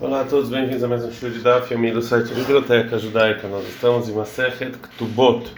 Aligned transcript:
Olá 0.00 0.22
a 0.22 0.24
todos, 0.24 0.48
bem-vindos 0.48 0.82
a 0.82 0.88
mais 0.88 1.04
um 1.04 1.12
show 1.12 1.28
de 1.28 1.38
Daf, 1.40 1.72
amigo 1.72 1.96
do 1.96 2.02
site 2.02 2.32
Biblioteca 2.32 2.98
Judaica. 2.98 3.46
Nós 3.46 3.68
estamos 3.68 4.08
em 4.08 4.12
Masechet 4.12 4.72
Ktubot, 4.78 5.52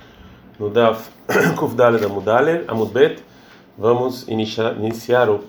no 0.59 0.69
Daf 0.69 1.09
Kufdale 1.57 1.99
da 1.99 2.09
Mudaler, 2.09 2.65
Amudbet. 2.67 3.23
Vamos 3.79 4.27
iniciar, 4.27 5.31
o 5.31 5.45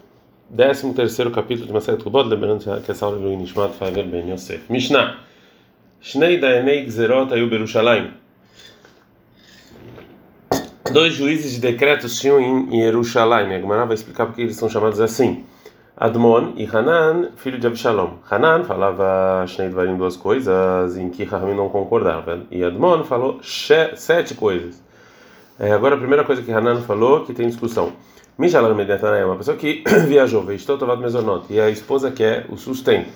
13 0.55 0.93
terceiro 0.93 1.31
capítulo 1.31 1.65
de 1.65 1.73
Masechet 1.73 1.97
Ktubot, 1.99 2.29
lembrando 2.29 2.63
que 2.81 2.91
essa 2.91 3.05
aula 3.05 3.17
é 3.17 3.21
do 3.21 3.33
Inishmat 3.33 3.73
Faver 3.73 4.05
Ben 4.05 4.31
Yosef. 4.31 4.71
Mishnah. 4.71 5.19
Shnei 5.99 6.39
Daenei 6.39 6.85
Gzerot 6.85 7.33
Ayu 7.33 7.49
Berushalayim. 7.49 8.13
Dois 10.93 11.15
juízes 11.15 11.53
de 11.53 11.59
decretos 11.59 12.19
tinham 12.19 12.39
em 12.39 12.81
Jerusalém. 12.81 13.55
A 13.55 13.59
Gemara 13.59 13.85
vai 13.85 13.95
explicar 13.95 14.27
porque 14.27 14.43
eles 14.43 14.55
são 14.55 14.69
chamados 14.69 15.01
assim. 15.01 15.43
Admon 15.97 16.51
e 16.57 16.65
Hanan, 16.65 17.29
filho 17.37 17.57
de 17.57 17.67
Absalom. 17.67 18.17
Hanan 18.29 18.65
falava 18.65 19.45
Shnei 19.47 19.69
Dvarim 19.69 19.95
duas 19.95 20.17
coisas 20.17 20.97
em 20.97 21.09
que 21.09 21.23
Rahamim 21.23 21.55
não 21.55 21.69
concordava. 21.69 22.41
E 22.51 22.61
Admon 22.65 23.05
falou 23.05 23.39
sete 23.41 24.33
coisas. 24.35 24.83
É, 25.57 25.71
agora 25.71 25.95
a 25.95 25.97
primeira 25.97 26.25
coisa 26.25 26.41
que 26.41 26.51
Hanan 26.51 26.81
falou, 26.81 27.23
que 27.23 27.33
tem 27.33 27.47
discussão. 27.47 27.93
Mishalar 28.37 28.75
Medetana 28.75 29.15
é 29.15 29.25
uma 29.25 29.37
pessoa 29.37 29.55
que 29.55 29.85
viajou, 30.05 30.51
estou 30.51 30.77
tomado 30.77 30.99
mesonot, 31.01 31.45
e 31.49 31.61
a 31.61 31.69
esposa 31.69 32.11
quer 32.11 32.45
o 32.49 32.57
sustento. 32.57 33.09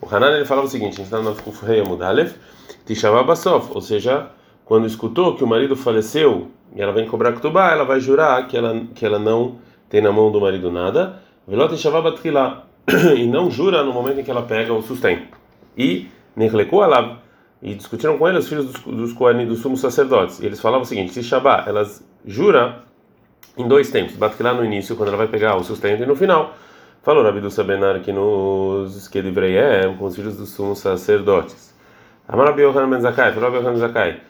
O 0.00 0.12
Hanan 0.12 0.34
ele 0.34 0.44
falava 0.44 0.66
o 0.66 0.70
seguinte, 0.70 0.94
a 0.94 0.96
gente 0.96 1.04
está 1.04 1.20
no 1.20 1.36
Kufrei 1.36 1.84
Mudalef, 1.84 2.34
Tishavá 2.84 3.22
Basof, 3.22 3.70
ou 3.72 3.80
seja, 3.80 4.30
quando 4.64 4.88
escutou 4.88 5.36
que 5.36 5.44
o 5.44 5.46
marido 5.46 5.76
faleceu 5.76 6.48
e 6.74 6.82
ela 6.82 6.92
vem 6.92 7.06
cobrar 7.06 7.32
Ktubá, 7.34 7.70
ela 7.70 7.84
vai 7.84 8.00
jurar 8.00 8.48
que 8.48 8.56
ela, 8.56 8.82
que 8.92 9.06
ela 9.06 9.20
não 9.20 9.58
tem 9.88 10.00
na 10.00 10.10
mão 10.10 10.32
do 10.32 10.40
marido 10.40 10.72
nada 10.72 11.22
Velot 11.46 11.76
Shavabatrila, 11.76 12.66
e 13.16 13.26
não 13.26 13.50
jura 13.50 13.82
no 13.82 13.92
momento 13.92 14.20
em 14.20 14.24
que 14.24 14.30
ela 14.30 14.42
pega 14.42 14.72
o 14.72 14.82
sustento. 14.82 15.36
E 15.76 16.08
Nechleku 16.36 16.80
Alav, 16.80 17.18
e 17.62 17.74
discutiram 17.74 18.18
com 18.18 18.28
ele 18.28 18.38
os 18.38 18.48
filhos 18.48 18.66
dos, 18.66 18.80
dos 18.82 19.12
Kohanim, 19.12 19.46
dos 19.46 19.60
sumos 19.60 19.80
sacerdotes. 19.80 20.40
E 20.40 20.46
eles 20.46 20.60
falavam 20.60 20.82
o 20.82 20.86
seguinte: 20.86 21.12
se 21.12 21.22
Shabá, 21.22 21.64
elas 21.66 22.06
jura 22.24 22.82
em 23.56 23.66
dois 23.66 23.90
tempos, 23.90 24.16
Batrila 24.16 24.54
no 24.54 24.64
início, 24.64 24.96
quando 24.96 25.08
ela 25.08 25.16
vai 25.16 25.28
pegar 25.28 25.56
o 25.56 25.64
sustento, 25.64 26.02
e 26.02 26.06
no 26.06 26.16
final. 26.16 26.54
Falou 27.02 27.22
Rabi 27.22 27.40
do 27.40 27.50
Sabenar 27.50 28.00
que 28.00 28.10
nos 28.10 29.08
Kedivreiem, 29.08 29.94
com 29.98 30.06
os 30.06 30.16
filhos 30.16 30.38
dos 30.38 30.48
sumos 30.48 30.78
sacerdotes. 30.78 31.74
Amar 32.26 32.58
Yohanan 32.58 32.88
Ben 32.88 33.00
Zakai, 33.02 33.30
falou 33.34 33.50
Yohanan 33.50 33.72
Ben 33.72 33.80
Zakai. 33.80 34.20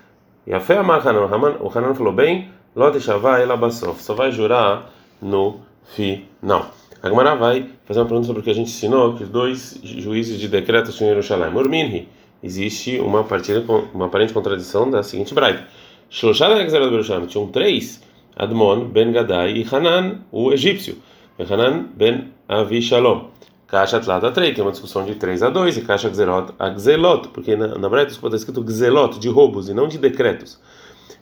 E 0.44 0.52
a 0.52 0.58
fé 0.58 0.78
Amar 0.78 1.06
Hanan, 1.06 1.56
o 1.60 1.70
Hanan 1.72 1.94
falou 1.94 2.12
bem, 2.12 2.50
Lot 2.74 3.00
Shavá 3.00 3.40
Elabasof, 3.40 4.02
só 4.02 4.14
vai 4.14 4.32
jurar 4.32 4.90
no 5.22 5.60
final. 5.84 6.66
A 7.04 7.08
Gemara 7.10 7.34
vai 7.34 7.68
fazer 7.84 8.00
uma 8.00 8.06
pergunta 8.06 8.26
sobre 8.26 8.40
o 8.40 8.42
que 8.42 8.48
a 8.48 8.54
gente 8.54 8.68
ensinou, 8.68 9.14
que 9.14 9.24
os 9.24 9.28
dois 9.28 9.78
juízes 9.82 10.40
de 10.40 10.48
decretos 10.48 10.98
em 11.02 11.04
Jerusalém. 11.04 11.50
Murminhi, 11.50 12.08
existe 12.42 12.98
uma, 12.98 13.22
partida, 13.22 13.62
uma 13.92 14.06
aparente 14.06 14.32
contradição 14.32 14.90
da 14.90 15.02
seguinte 15.02 15.34
braita. 15.34 15.68
Tinham 16.08 17.46
três, 17.48 18.02
Admon, 18.34 18.86
Ben 18.86 19.12
Gadai 19.12 19.52
e 19.52 19.66
Hanan, 19.70 20.20
o 20.32 20.50
egípcio. 20.50 20.96
Hanan, 21.38 21.88
Ben 21.94 22.32
Avishalom. 22.48 23.26
Caixa 23.66 24.00
Tlata 24.00 24.30
3, 24.30 24.54
que 24.54 24.60
é 24.62 24.64
uma 24.64 24.72
discussão 24.72 25.04
de 25.04 25.14
3 25.14 25.42
a 25.42 25.50
2, 25.50 25.76
e 25.76 25.82
Caixa 25.82 26.08
Gzerot 26.08 26.54
a 26.58 26.70
Gzelot, 26.70 27.28
porque 27.34 27.54
na, 27.54 27.76
na 27.76 27.88
Braita 27.90 28.12
está 28.12 28.28
escrito 28.34 28.64
Gzelot, 28.64 29.18
de 29.18 29.28
roubos, 29.28 29.68
e 29.68 29.74
não 29.74 29.88
de 29.88 29.98
decretos. 29.98 30.58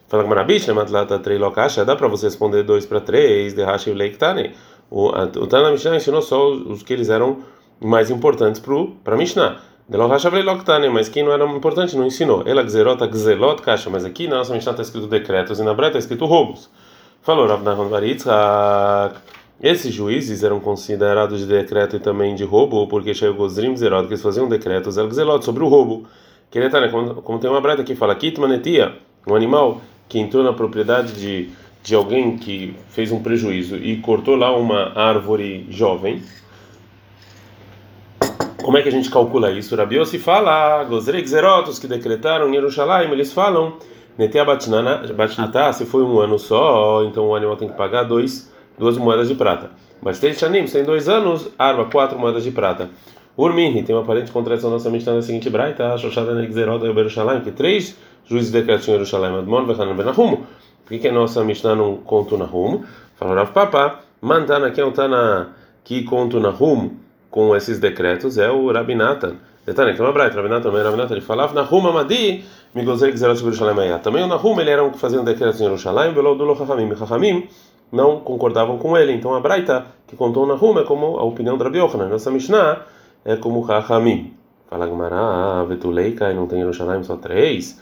Fala 0.06 0.22
com 0.22 0.28
Marabish, 0.28 0.68
Matlata 0.68 1.18
3 1.18 1.40
Lokasha, 1.40 1.84
dá 1.84 1.96
para 1.96 2.06
você 2.06 2.26
responder 2.26 2.62
2 2.62 2.86
para 2.86 3.00
3, 3.00 3.54
de 3.54 3.64
Rashi 3.64 3.92
Leiktane. 3.92 4.52
O, 4.94 5.08
o 5.08 5.46
Tana 5.46 5.70
Mishnah 5.70 5.96
ensinou 5.96 6.20
só 6.20 6.50
os, 6.50 6.66
os, 6.66 6.82
que 6.82 6.92
eles 6.92 7.08
eram 7.08 7.38
mais 7.80 8.10
importantes 8.10 8.60
para 9.02 9.16
Mishnah. 9.16 9.58
Mas 10.92 11.08
quem 11.08 11.22
não 11.22 11.32
era 11.32 11.46
importante 11.46 11.96
não 11.96 12.04
ensinou. 12.04 12.42
Ela 12.44 12.62
gzerot, 12.62 13.02
gzelot, 13.10 13.62
caixa. 13.62 13.88
Mas 13.88 14.04
aqui 14.04 14.28
na 14.28 14.36
nossa 14.36 14.52
Mishnah 14.52 14.72
está 14.72 14.82
escrito 14.82 15.06
decretos 15.06 15.58
e 15.58 15.62
na 15.62 15.72
Breta 15.72 15.96
está 15.96 15.98
escrito 15.98 16.26
roubos. 16.26 16.68
Falou 17.22 17.46
Rav 17.46 17.62
Nahon 17.62 17.88
Baritzhak. 17.88 19.16
Esses 19.62 19.94
juízes 19.94 20.44
eram 20.44 20.60
considerados 20.60 21.40
de 21.40 21.46
decreto 21.46 21.96
e 21.96 21.98
também 21.98 22.34
de 22.34 22.44
roubo, 22.44 22.86
porque 22.86 23.14
chegou 23.14 23.46
os 23.46 23.54
Zrim 23.54 23.74
Zerot, 23.74 24.06
que 24.08 24.12
eles 24.12 24.22
faziam 24.22 24.46
decretos, 24.46 24.98
el 24.98 25.08
gzelot, 25.08 25.42
sobre 25.42 25.64
o 25.64 25.68
roubo. 25.68 26.04
Que 26.50 26.60
como, 26.90 27.22
como 27.22 27.38
tem 27.38 27.48
uma 27.48 27.60
breta 27.62 27.82
que 27.82 27.94
fala, 27.94 28.14
Kitmanetia, 28.14 28.92
um 29.26 29.34
animal 29.34 29.80
que 30.06 30.18
entrou 30.18 30.42
na 30.44 30.52
propriedade 30.52 31.12
de 31.14 31.50
de 31.82 31.94
alguém 31.94 32.36
que 32.36 32.76
fez 32.90 33.10
um 33.10 33.22
prejuízo 33.22 33.76
e 33.76 33.96
cortou 33.96 34.36
lá 34.36 34.56
uma 34.56 34.92
árvore 34.94 35.66
jovem, 35.68 36.22
como 38.62 38.78
é 38.78 38.82
que 38.82 38.88
a 38.88 38.92
gente 38.92 39.10
calcula 39.10 39.50
isso? 39.50 39.74
Rabi 39.74 40.04
se 40.06 40.18
fala, 40.18 40.84
Gozrei 40.84 41.26
Zerotos 41.26 41.80
que 41.80 41.88
decretaram 41.88 42.48
em 42.48 42.54
Jerusalém, 42.54 43.10
eles 43.10 43.32
falam, 43.32 43.74
Netea 44.16 44.44
Batnatá, 44.44 45.72
se 45.72 45.84
foi 45.84 46.04
um 46.04 46.20
ano 46.20 46.38
só, 46.38 47.04
então 47.04 47.26
o 47.28 47.34
animal 47.34 47.56
tem 47.56 47.68
que 47.68 47.76
pagar 47.76 48.04
dois, 48.04 48.52
duas 48.78 48.96
moedas 48.96 49.28
de 49.28 49.34
prata. 49.34 49.70
Mas 50.00 50.20
tem 50.20 50.32
Shanim, 50.32 50.66
se 50.66 50.74
tem 50.74 50.84
dois 50.84 51.08
anos, 51.08 51.48
arba, 51.58 51.86
quatro 51.86 52.18
moedas 52.18 52.44
de 52.44 52.52
prata. 52.52 52.88
Urminhi, 53.36 53.82
tem 53.82 53.96
uma 53.96 54.02
aparente 54.02 54.30
contradição 54.30 54.70
nossa 54.70 54.90
Mishnah 54.90 55.14
na 55.14 55.22
seguinte 55.22 55.48
braita, 55.50 55.96
Shoshada 55.96 56.34
Negzerot 56.34 56.84
e 56.84 57.40
que 57.40 57.50
três 57.50 57.96
juízes 58.26 58.52
decretaram 58.52 58.82
em 58.82 58.92
Jerusalém, 58.92 59.38
Admon, 59.38 59.64
Vechanan, 59.64 59.96
Benahumo, 59.96 60.46
por 60.84 60.98
que, 60.98 61.08
a 61.08 61.12
nossa 61.12 61.44
Mishnah 61.44 61.74
não 61.74 61.96
conta 61.96 62.34
o 62.34 62.38
Nahum? 62.38 62.84
Falou 63.16 63.34
Rav 63.34 63.52
Papa, 63.52 64.00
Mantana, 64.20 64.70
quem 64.70 64.82
é 64.82 64.86
o 64.86 64.92
Tana 64.92 65.50
que 65.84 66.04
conta 66.04 66.36
o 66.36 66.40
Nahum 66.40 66.90
com 67.30 67.54
esses 67.56 67.78
decretos 67.78 68.38
é 68.38 68.50
o 68.50 68.70
Rabinatan. 68.70 69.36
Detalhe, 69.64 69.94
que 69.94 70.00
é 70.00 70.04
uma 70.04 70.12
braita, 70.12 70.36
Rabinatan, 70.36 70.70
mas 70.70 70.84
Rabinatan 70.84 71.14
ele 71.14 71.20
falava, 71.20 71.54
Nahum 71.54 71.86
Amadi, 71.86 72.44
Migozei 72.74 73.12
Gzerat 73.12 73.38
Jerusalém 73.38 73.98
Também 74.02 74.24
o 74.24 74.26
Nahum, 74.26 74.60
ele 74.60 74.70
era 74.70 74.82
um 74.82 74.90
que 74.90 74.98
fazia 74.98 75.20
um 75.20 75.24
decreto 75.24 75.56
em 75.56 75.64
Jerusalém, 75.64 76.12
Belo 76.12 76.34
Dulo 76.34 76.56
Chachamim, 76.56 76.94
Chachamim 76.96 77.48
não 77.92 78.20
concordavam 78.20 78.78
com 78.78 78.96
ele. 78.96 79.12
Então 79.12 79.34
a 79.34 79.40
braita 79.40 79.86
que 80.06 80.16
contou 80.16 80.44
o 80.44 80.46
Nahum 80.46 80.78
é 80.78 80.84
como 80.84 81.18
a 81.18 81.22
opinião 81.22 81.58
do 81.58 81.64
Rabi 81.64 81.78
Yochanan. 81.78 82.08
Nossa 82.08 82.30
Mishnah 82.30 82.82
é 83.24 83.36
como 83.36 83.66
Chachamim. 83.66 84.34
Fala 84.68 84.86
Gamara, 84.86 85.64
Vetuleika, 85.66 86.30
e 86.30 86.34
não 86.34 86.46
tem 86.46 86.60
Jerusalém 86.60 87.04
só 87.04 87.16
três 87.16 87.78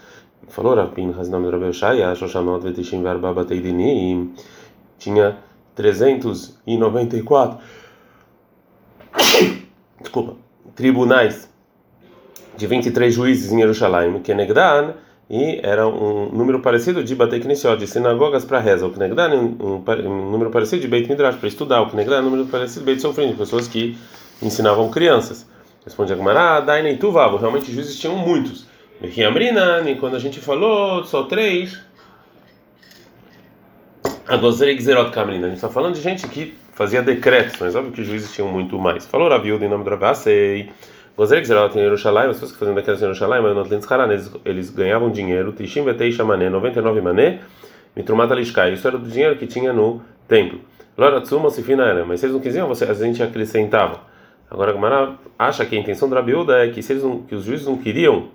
falou 0.49 0.75
Rav 0.75 0.93
Pinchas, 0.93 1.28
nome 1.28 1.51
do 1.51 1.59
Rabi 1.59 1.73
Shaya, 1.73 2.15
Shoshamot 2.15 2.62
Vetishim 2.62 3.03
Verba 3.03 3.33
Bateidinim, 3.33 4.34
tinha 4.99 5.39
394 5.75 7.59
desculpa, 10.01 10.37
tribunais 10.75 11.49
de 12.56 12.67
23 12.67 13.15
juízes 13.15 13.53
em 13.53 13.59
Jerusalém, 13.59 14.21
Kenegdan, 14.21 14.95
e 15.28 15.61
era 15.62 15.87
um 15.87 16.28
número 16.31 16.61
parecido 16.61 17.05
de 17.05 17.15
Batei 17.15 17.39
Knesiot, 17.41 17.78
de 17.78 17.87
sinagogas 17.87 18.45
para 18.45 18.59
reza, 18.59 18.87
o 18.87 18.91
Kenegdan, 18.91 19.34
um, 19.34 19.57
um, 19.61 19.84
um 20.09 20.31
número 20.31 20.51
parecido 20.51 20.83
de 20.83 20.89
Beit 20.89 21.09
Midrash, 21.09 21.37
para 21.37 21.49
estudar, 21.49 21.83
o 21.83 21.89
Kenegdan, 21.89 22.21
um 22.21 22.25
número 22.25 22.47
parecido 22.47 22.81
de 22.81 22.87
Beit 22.87 23.01
Sofrim, 23.01 23.33
pessoas 23.34 23.69
que 23.69 23.97
ensinavam 24.43 24.91
crianças. 24.91 25.47
Responde 25.84 26.12
a 26.12 26.17
Gemara, 26.17 26.61
Dainei 26.61 26.97
Tuvavo, 26.99 27.37
realmente 27.37 27.72
juízes 27.72 27.99
tinham 27.99 28.17
muitos. 28.17 28.67
E 29.03 29.94
quando 29.97 30.15
a 30.15 30.19
gente 30.19 30.41
falou 30.41 31.03
só 31.05 31.22
três, 31.22 31.81
a 34.28 34.37
Gozerei 34.37 34.77
Gzerot 34.77 35.19
a 35.19 35.25
gente 35.25 35.55
está 35.55 35.71
falando 35.71 35.94
de 35.94 36.03
gente 36.03 36.28
que 36.28 36.55
fazia 36.75 37.00
decretos, 37.00 37.56
mas 37.59 37.75
óbvio 37.75 37.93
que 37.93 38.03
os 38.03 38.06
juízes 38.06 38.33
tinham 38.33 38.49
muito 38.49 38.78
mais. 38.78 39.06
Falou 39.06 39.31
Rabiuda 39.31 39.65
em 39.65 39.69
nome 39.69 39.84
do 39.84 39.91
Rabasei. 39.91 40.71
Gozerei 41.16 41.43
Gzerot 41.43 41.77
em 41.78 41.81
Jerusalém, 41.81 42.25
as 42.25 42.33
pessoas 42.34 42.53
que 42.53 42.59
faziam 42.59 42.75
decretos 42.75 43.03
em 43.03 43.06
mas 43.06 43.55
no 43.55 44.12
eles, 44.12 44.33
eles 44.44 44.71
ganhavam 44.71 45.10
dinheiro, 45.10 45.53
Tishim 45.53 45.83
Vetei 45.83 46.15
Mané, 46.19 46.50
99 46.50 47.00
Mané, 47.00 47.41
Mitrumata 47.97 48.34
Lishkai. 48.34 48.75
Isso 48.75 48.87
era 48.87 48.99
do 48.99 49.09
dinheiro 49.09 49.37
que 49.37 49.47
tinha 49.47 49.72
no 49.72 50.03
templo. 50.28 50.60
Loratsuma 50.97 51.49
Sifina 51.49 51.87
era, 51.87 52.05
mas 52.05 52.21
se 52.21 52.27
eles 52.27 52.34
não 52.34 52.43
quisiam, 52.43 52.71
a 52.71 52.94
gente 52.94 53.22
acrescentava. 53.22 54.00
Agora 54.50 54.72
a 54.72 54.75
Gamara 54.75 55.15
acha 55.39 55.65
que 55.65 55.75
a 55.75 55.78
intenção 55.78 56.06
do 56.06 56.15
Rabiuda 56.15 56.66
é 56.66 56.69
que, 56.69 56.83
se 56.83 56.93
eles 56.93 57.03
não, 57.03 57.22
que 57.22 57.34
os 57.34 57.44
juízes 57.44 57.66
não 57.66 57.78
queriam 57.78 58.28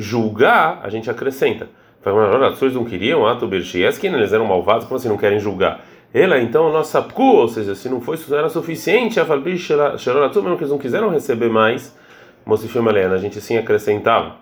julgar, 0.00 0.80
a 0.82 0.88
gente 0.88 1.10
acrescenta. 1.10 1.68
Fala, 2.02 2.50
vocês 2.50 2.72
não 2.72 2.84
queriam 2.84 3.26
ato 3.26 3.46
berchieskin, 3.46 4.08
eles 4.08 4.32
eram 4.32 4.46
malvados, 4.46 4.86
como 4.86 4.96
assim 4.96 5.08
não 5.08 5.18
querem 5.18 5.38
julgar? 5.38 5.84
Ela, 6.12 6.40
então, 6.40 6.72
nossa 6.72 7.02
cu, 7.02 7.22
ou 7.22 7.48
seja, 7.48 7.74
se 7.74 7.88
não 7.88 8.00
foi 8.00 8.18
era 8.32 8.48
suficiente, 8.48 9.20
a 9.20 9.24
falbi 9.24 9.52
mesmo 9.52 10.56
que 10.56 10.62
eles 10.62 10.70
não 10.70 10.78
quiseram 10.78 11.10
receber 11.10 11.50
mais, 11.50 11.96
Mosifim 12.44 12.78
Helena, 12.78 13.14
a 13.14 13.18
gente 13.18 13.40
sim 13.40 13.56
acrescentava. 13.58 14.36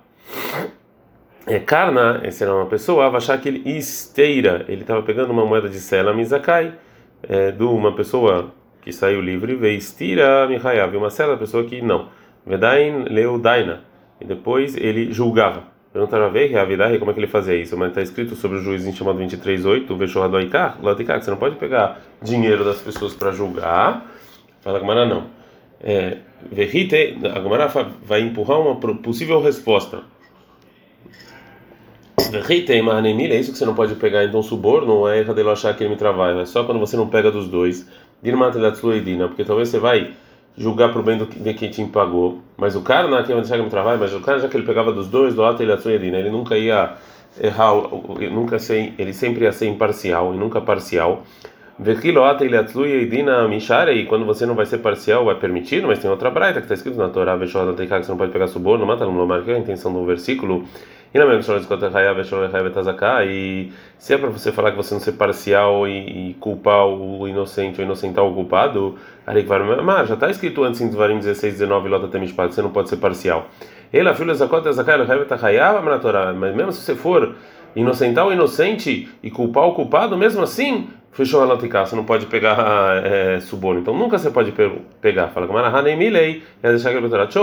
É, 1.46 1.58
Karna, 1.58 2.20
esse 2.24 2.44
era 2.44 2.54
uma 2.54 2.66
pessoa, 2.66 3.08
achar 3.08 3.38
que 3.38 3.48
ele 3.48 3.76
esteira, 3.76 4.64
ele 4.68 4.82
estava 4.82 5.02
pegando 5.02 5.30
uma 5.30 5.44
moeda 5.44 5.68
de 5.68 5.80
Sela 5.80 6.14
Mizakai, 6.14 6.74
é, 7.22 7.50
de 7.50 7.64
uma 7.64 7.94
pessoa 7.94 8.52
que 8.80 8.92
saiu 8.92 9.20
livre, 9.20 9.56
veio 9.56 9.76
estira 9.76 10.46
Mihayav, 10.46 10.96
uma 10.96 11.10
Sela, 11.10 11.36
pessoa 11.36 11.64
que 11.64 11.82
não. 11.82 12.08
Vedain 12.46 13.04
Leudaina 13.10 13.87
e 14.20 14.24
depois 14.24 14.76
ele 14.76 15.12
julgava. 15.12 15.64
Perguntaram 15.92 16.26
a 16.26 16.28
ver, 16.28 16.50
como 16.98 17.10
é 17.10 17.14
que 17.14 17.20
ele 17.20 17.26
fazia 17.26 17.54
isso? 17.54 17.76
Mas 17.76 17.88
está 17.88 18.02
escrito 18.02 18.36
sobre 18.36 18.58
o 18.58 18.60
juiz 18.60 18.86
em 18.86 18.92
chamado 18.92 19.18
23.8, 19.18 19.90
o 19.90 19.96
Veshoradoikar, 19.96 20.78
Latikar, 20.82 21.18
que 21.18 21.24
você 21.24 21.30
não 21.30 21.38
pode 21.38 21.56
pegar 21.56 22.00
dinheiro 22.22 22.64
das 22.64 22.80
pessoas 22.80 23.14
para 23.14 23.32
julgar. 23.32 24.06
Fala 24.60 24.78
Gamara, 24.78 25.06
não. 25.06 25.24
É, 25.80 26.18
a 27.34 27.38
Gomara 27.40 27.68
vai 28.04 28.20
empurrar 28.20 28.60
uma 28.60 28.76
possível 28.76 29.40
resposta. 29.40 30.02
É 33.34 33.40
isso 33.40 33.52
que 33.52 33.58
você 33.58 33.64
não 33.64 33.74
pode 33.74 33.94
pegar, 33.94 34.24
então 34.24 34.42
suborno 34.42 35.08
é 35.08 35.22
de 35.22 35.48
achar 35.48 35.74
que 35.74 35.82
ele 35.82 35.90
me 35.90 35.96
trabalha. 35.96 36.40
É 36.40 36.44
só 36.46 36.64
quando 36.64 36.78
você 36.78 36.96
não 36.96 37.08
pega 37.08 37.30
dos 37.30 37.48
dois. 37.48 37.88
Porque 38.20 39.44
talvez 39.44 39.68
você 39.68 39.78
vai 39.78 40.12
julgar 40.58 40.92
pro 40.92 41.02
bem 41.02 41.16
do 41.16 41.24
de 41.26 41.54
quem 41.54 41.70
te 41.70 41.82
pagou. 41.84 42.40
Mas 42.56 42.74
o 42.74 42.82
cara 42.82 43.06
não 43.08 43.16
é 43.16 43.22
quem 43.22 43.34
vai 43.34 43.42
deixar 43.42 43.56
que 43.56 43.62
me 43.62 43.70
trabalha, 43.70 43.96
mas 43.96 44.12
o 44.12 44.20
cara 44.20 44.40
já 44.40 44.48
que 44.48 44.56
ele 44.56 44.66
pegava 44.66 44.92
dos 44.92 45.08
dois, 45.08 45.34
do 45.34 45.44
ato 45.44 45.62
ele 45.62 46.30
nunca 46.30 46.58
ia 46.58 46.94
errar, 47.40 47.72
nunca 48.32 48.58
ser, 48.58 48.92
ele 48.98 49.12
sempre 49.12 49.44
ia 49.44 49.52
ser 49.52 49.68
imparcial 49.68 50.34
e 50.34 50.36
nunca 50.36 50.60
parcial. 50.60 51.22
E 51.80 51.94
quando 54.06 54.26
você 54.26 54.44
não 54.44 54.56
vai 54.56 54.66
ser 54.66 54.78
parcial, 54.78 55.24
vai 55.24 55.36
permitir, 55.36 55.86
mas 55.86 56.00
tem 56.00 56.10
outra 56.10 56.28
braita 56.28 56.60
que 56.60 56.64
está 56.64 56.74
escrito 56.74 56.98
na 56.98 57.08
Torá, 57.08 57.38
que 57.38 57.46
você 57.46 58.10
não 58.10 58.18
pode 58.18 58.32
pegar 58.32 58.48
suborno, 58.48 58.84
mata 58.84 59.04
no 59.04 59.24
marca 59.24 59.54
a 59.54 59.58
intenção 59.58 59.92
do 59.92 60.04
versículo. 60.04 60.64
E 61.12 61.18
mesma 61.24 61.42
e 63.24 63.72
se 63.96 64.12
é 64.12 64.18
para 64.18 64.28
você 64.28 64.52
falar 64.52 64.72
que 64.72 64.76
você 64.76 64.92
não 64.92 65.00
ser 65.00 65.12
parcial 65.12 65.88
e, 65.88 66.30
e 66.30 66.34
culpar 66.34 66.86
o 66.86 67.26
inocente 67.26 67.80
ou 67.80 67.86
inocentar 67.86 68.24
o 68.24 68.34
culpado, 68.34 68.96
já 70.06 70.14
está 70.14 70.28
escrito 70.28 70.64
antes 70.64 70.82
em 70.82 70.88
Dvarim 70.88 71.18
16, 71.18 71.54
19, 71.54 71.88
Lota 71.88 72.08
Temishpat, 72.08 72.54
você 72.54 72.60
não 72.60 72.70
pode 72.70 72.90
ser 72.90 72.98
parcial. 72.98 73.48
Ele, 73.90 74.06
a 74.06 74.14
filha 74.14 74.34
Zakot, 74.34 74.70
Zakai, 74.70 74.96
mas 76.34 76.54
mesmo 76.54 76.72
se 76.72 76.82
você 76.82 76.94
for 76.94 77.34
inocentar 77.74 78.26
o 78.26 78.32
inocente 78.32 79.08
e 79.22 79.30
culpar 79.30 79.64
o 79.64 79.72
culpado, 79.72 80.16
mesmo 80.16 80.42
assim, 80.42 80.88
fechou 81.12 81.42
a 81.42 81.46
notica, 81.46 81.86
você 81.86 81.96
não 81.96 82.04
pode 82.04 82.26
pegar 82.26 83.02
é, 83.04 83.40
suborno. 83.40 83.80
Então 83.80 83.96
nunca 83.96 84.18
você 84.18 84.30
pode 84.30 84.52
pegar. 85.00 85.28
Fala 85.28 85.46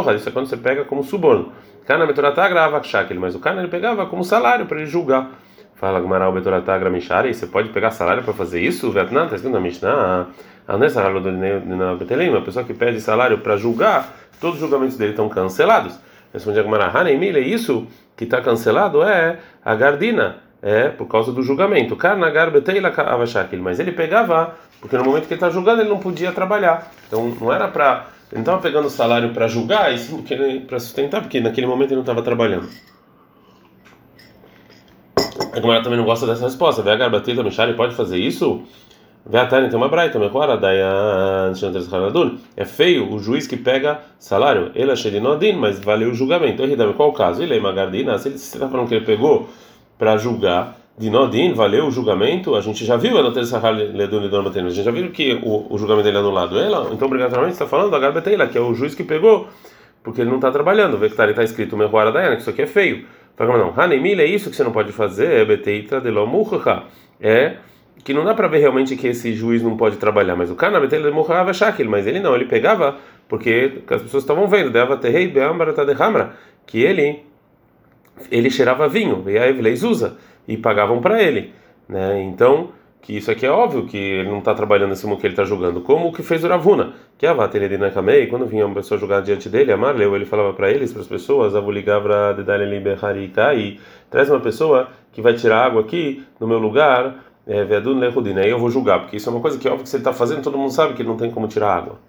ele 0.10 0.20
isso 0.20 0.30
é 0.30 0.32
quando 0.32 0.48
você 0.48 0.58
pega 0.58 0.84
como 0.84 1.04
suborno. 1.04 1.52
Cana 1.86 2.06
Betoratá 2.06 2.48
grava 2.50 2.82
Shakel, 2.82 3.20
mas 3.20 3.36
o 3.36 3.40
Cana 3.40 3.62
ele 3.62 3.68
pegava 3.68 4.06
como 4.08 4.24
salário 4.24 4.66
para 4.66 4.80
ele 4.80 4.88
julgar. 4.88 5.30
Fala 5.76 6.00
Gumará, 6.00 6.28
o 6.28 6.32
Betoratá 6.32 6.78
Gramishari, 6.78 7.34
você 7.34 7.46
pode 7.46 7.70
pegar 7.70 7.92
salário 7.92 8.24
para 8.24 8.34
fazer 8.34 8.62
isso? 8.62 8.92
Vietnã, 8.92 9.26
está 9.26 9.36
escrito 9.36 9.54
na 9.54 9.60
Mishnah, 9.60 10.28
a 10.68 10.78
não 10.78 10.86
é 10.86 12.30
uma 12.30 12.42
pessoa 12.42 12.66
que 12.66 12.74
pede 12.74 13.00
salário 13.00 13.38
para 13.40 13.56
julgar, 13.56 14.10
todos 14.40 14.56
os 14.56 14.62
julgamentos 14.62 14.98
dele 14.98 15.12
estão 15.12 15.30
cancelados. 15.30 16.00
Responde 16.34 16.60
a 16.60 17.00
Hanemile, 17.00 17.40
isso 17.40 17.88
que 18.18 18.24
está 18.24 18.42
cancelado 18.42 19.04
é 19.04 19.38
a 19.64 19.76
Gardina, 19.76 20.38
é 20.62 20.90
por 20.90 21.08
causa 21.08 21.32
do 21.32 21.44
julgamento. 21.44 21.96
Mas 23.62 23.80
ele 23.80 23.92
pegava, 23.92 24.56
porque 24.82 24.98
no 24.98 25.04
momento 25.04 25.28
que 25.28 25.34
ele 25.34 25.36
está 25.36 25.50
julgando 25.50 25.82
ele 25.82 25.90
não 25.90 26.00
podia 26.00 26.32
trabalhar. 26.32 26.92
Então 27.08 27.30
não 27.40 27.54
era 27.54 27.68
para 27.68 28.08
ele 28.32 28.36
não 28.36 28.42
estava 28.42 28.62
pegando 28.62 28.90
salário 28.90 29.34
para 29.34 29.48
julgar, 29.48 29.94
e 29.94 30.00
sim 30.00 30.24
para 30.68 30.80
sustentar, 30.80 31.22
porque 31.22 31.40
naquele 31.40 31.68
momento 31.68 31.90
ele 31.90 31.96
não 31.96 32.02
estava 32.02 32.22
trabalhando. 32.22 32.68
A 35.54 35.60
Gomara 35.60 35.82
também 35.84 35.98
não 35.98 36.06
gosta 36.06 36.26
dessa 36.26 36.44
resposta. 36.44 36.82
Vê 36.82 36.92
a 36.92 36.96
Garbatita 36.96 37.44
Michari 37.44 37.74
pode 37.76 37.96
fazer 37.96 38.18
isso? 38.18 38.64
Vê 39.26 39.38
a 39.38 39.48
Tânia, 39.48 39.70
tem 39.70 39.78
uma 39.78 39.88
braita, 39.90 40.24
agora 40.24 40.58
daí 40.58 40.82
a 40.82 41.52
É 42.56 42.66
feio 42.66 43.12
o 43.12 43.20
juiz 43.20 43.48
que 43.48 43.58
pega 43.58 44.02
salário. 44.20 44.72
Ele 44.76 44.92
achei 44.92 45.12
de 45.12 45.20
nodin, 45.20 45.54
mas 45.54 45.80
valeu 45.80 46.12
o 46.12 46.14
julgamento. 46.14 46.62
Qual 46.96 47.10
o 47.10 47.14
caso? 47.14 47.42
Ele 47.42 47.56
é 47.56 47.60
Magardina, 47.60 48.18
se 48.18 48.28
ele 48.28 48.36
está 48.36 48.68
falando 48.68 48.88
que 48.88 48.96
ele 48.96 49.06
pegou 49.06 49.50
para 49.98 50.18
julgar 50.18 50.78
de 50.98 51.10
Nodin, 51.10 51.54
valeu 51.54 51.88
o 51.88 51.92
julgamento, 51.92 52.56
a 52.56 52.62
gente 52.62 52.86
já 52.86 52.96
viu 52.96 53.18
a 53.18 53.28
a 53.28 54.70
gente 54.70 54.84
já 54.84 54.92
viu 54.92 55.12
que 55.12 55.34
o, 55.44 55.74
o 55.74 55.78
julgamento 55.78 56.06
dele 56.06 56.18
é 56.18 56.20
anulado. 56.22 56.58
Ela, 56.58 56.90
então, 56.94 57.08
obrigatoriamente, 57.08 57.54
está 57.54 57.68
falando 57.68 57.92
da 57.92 58.00
Garbeteila, 58.00 58.48
que 58.48 58.58
é 58.58 58.62
o 58.62 58.74
juiz 58.74 58.96
que 58.96 59.04
pegou, 59.04 59.48
porque 60.02 60.22
ele 60.22 60.30
não 60.30 60.38
está 60.38 60.50
trabalhando. 60.52 60.98
Vê 60.98 61.08
que 61.08 61.14
está 61.14 61.32
tá 61.34 61.44
escrito 61.44 61.76
Mehuara 61.76 62.12
Dayana, 62.12 62.36
que 62.36 62.42
isso 62.42 62.50
aqui 62.50 62.62
é 62.62 62.68
feio. 62.68 63.06
Fala, 63.36 63.58
não, 63.58 63.74
Hanemil 63.76 64.20
é 64.22 64.26
isso 64.26 64.50
que 64.50 64.56
você 64.56 64.64
não 64.64 64.72
pode 64.72 64.94
fazer, 64.94 65.42
é 65.42 65.44
Beteitra 65.46 66.00
de 66.00 66.10
É 67.20 67.58
que 68.04 68.14
não 68.14 68.24
dá 68.24 68.36
para 68.36 68.48
ver 68.48 68.60
realmente 68.60 68.96
que 68.96 69.08
esse 69.08 69.34
juiz 69.34 69.64
não 69.64 69.76
pode 69.76 69.98
trabalhar, 69.98 70.36
mas 70.36 70.52
o 70.52 70.56
cara 70.56 70.80
Beteitra 70.80 71.12
de 71.12 71.54
Shakil, 71.54 71.90
mas 71.90 72.06
ele 72.06 72.20
não, 72.20 72.36
ele 72.36 72.46
pegava 72.46 72.98
porque 73.28 73.82
as 73.90 74.02
pessoas 74.04 74.22
estavam 74.22 74.48
vendo, 74.48 74.70
dava 74.70 74.96
terrei 74.96 75.28
beambara 75.28 75.74
de 75.74 75.96
que 76.68 76.80
ele 76.82 77.24
ele 78.32 78.50
cheirava 78.50 78.88
vinho, 78.88 79.24
e 79.28 79.38
a 79.38 79.50
Evleis 79.50 79.84
usa 79.84 80.18
e 80.48 80.58
pagavam 80.58 81.02
para 81.02 81.22
ele, 81.22 81.54
né? 81.88 82.22
Então, 82.24 82.70
que 83.06 83.16
isso 83.16 83.30
aqui 83.30 83.46
é 83.46 83.52
óbvio 83.52 83.86
que 83.86 83.98
ele 83.98 84.30
não 84.30 84.40
está 84.40 84.56
trabalhando 84.56 84.92
em 84.94 84.96
cima 84.96 85.14
do 85.14 85.22
que 85.22 85.28
ele 85.28 85.34
está 85.34 85.44
julgando, 85.44 85.80
como 85.82 86.08
o 86.08 86.12
que 86.12 86.24
fez 86.24 86.44
o 86.44 86.48
Ravuna, 86.48 86.94
que 87.20 87.28
a 87.28 87.34
Vatele 87.34 87.70
de 87.70 87.78
Nakamei, 87.78 88.26
quando 88.26 88.48
vinha 88.48 88.66
uma 88.66 88.74
pessoa 88.74 89.00
jogar 89.00 89.22
diante 89.22 89.48
dele, 89.48 89.72
a 89.72 89.78
Marleu, 89.78 90.16
ele 90.16 90.26
falava 90.26 90.54
para 90.54 90.72
eles, 90.72 90.92
para 90.92 91.04
as 91.04 91.08
pessoas, 91.08 91.56
Avuligavra 91.56 92.34
de 92.34 92.42
Daleli 92.42 92.84
e 93.58 93.80
traz 94.10 94.28
uma 94.28 94.40
pessoa 94.40 94.90
que 95.12 95.22
vai 95.22 95.36
tirar 95.36 95.66
água 95.66 95.82
aqui 95.82 96.26
no 96.40 96.48
meu 96.48 96.58
lugar, 96.58 97.24
é, 97.46 97.64
Vedun 97.64 98.00
Lehudin, 98.00 98.40
aí 98.40 98.50
eu 98.50 98.58
vou 98.58 98.72
julgar, 98.72 99.02
porque 99.02 99.18
isso 99.18 99.30
é 99.30 99.32
uma 99.32 99.42
coisa 99.42 99.60
que 99.60 99.68
é 99.68 99.72
óbvio 99.72 99.84
que 99.84 99.90
você 99.90 99.98
está 99.98 100.12
fazendo, 100.12 100.42
todo 100.42 100.58
mundo 100.58 100.72
sabe 100.72 100.96
que 100.96 101.04
não 101.04 101.16
tem 101.16 101.30
como 101.30 101.48
tirar 101.48 101.76
água. 101.76 102.00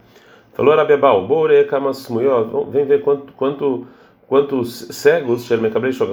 Falou 0.54 0.72
Arabiabal, 0.72 1.26
Bore 1.26 1.62
Kamasmuyot, 1.64 2.70
vem 2.70 2.86
ver 2.86 3.02
quanto, 3.02 3.34
quanto 3.34 3.86
quantos 4.26 4.88
cegos 4.90 5.46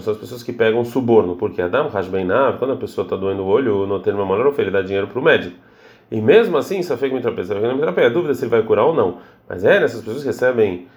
são 0.04 0.14
as 0.14 0.20
pessoas 0.20 0.44
que 0.44 0.54
pegam 0.54 0.86
suborno, 0.86 1.36
porque 1.36 1.62
Adam 1.62 1.90
Hashbeinav, 1.90 2.60
quando 2.60 2.74
a 2.74 2.78
pessoa 2.78 3.04
está 3.06 3.16
doendo 3.16 3.44
o 3.44 3.48
olho, 3.48 3.88
não 3.88 4.00
tem 4.00 4.14
uma 4.14 4.26
melhor 4.26 4.54
ele 4.58 4.72
dá 4.72 4.82
dinheiro 4.82 5.08
para 5.08 5.20
o 5.20 5.24
médico. 5.24 5.56
E 6.12 6.22
mesmo 6.22 6.58
assim, 6.58 6.80
isso 6.80 6.94
afeta 6.94 7.16
a 7.18 8.04
é 8.06 8.10
dúvida 8.10 8.36
se 8.36 8.44
ele 8.44 8.52
vai 8.52 8.62
curar 8.62 8.86
ou 8.86 8.94
não. 8.94 9.18
Mas 9.50 9.64
é, 9.64 9.84
essas 9.84 10.02
pessoas 10.02 10.22
que 10.22 10.28
recebem 10.28 10.88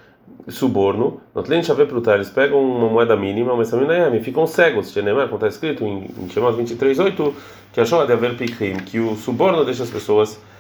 suborno, 0.48 1.20
não 1.34 1.42
tem 1.42 1.62
chave 1.62 1.86
para 1.86 2.16
eles 2.16 2.28
pegam 2.28 2.62
uma 2.62 2.88
moeda 2.88 3.16
mínima, 3.16 3.56
mas 3.56 3.70
também 3.70 3.88
não 3.88 4.20
ficam 4.20 4.46
cegos. 4.46 4.92
Como 4.92 5.34
está 5.36 5.48
escrito 5.48 5.84
em 5.84 6.28
Shemot 6.28 6.56
23:8, 6.56 7.32
que 7.72 7.80
achou 7.80 8.04
de 8.06 8.12
haver 8.12 8.36
pikrim, 8.36 8.76
que 8.76 8.98
o 8.98 9.16
suborno 9.16 9.64
deixa 9.64 9.84
as 9.84 9.90
pessoas 9.90 10.30
cegas. 10.30 10.56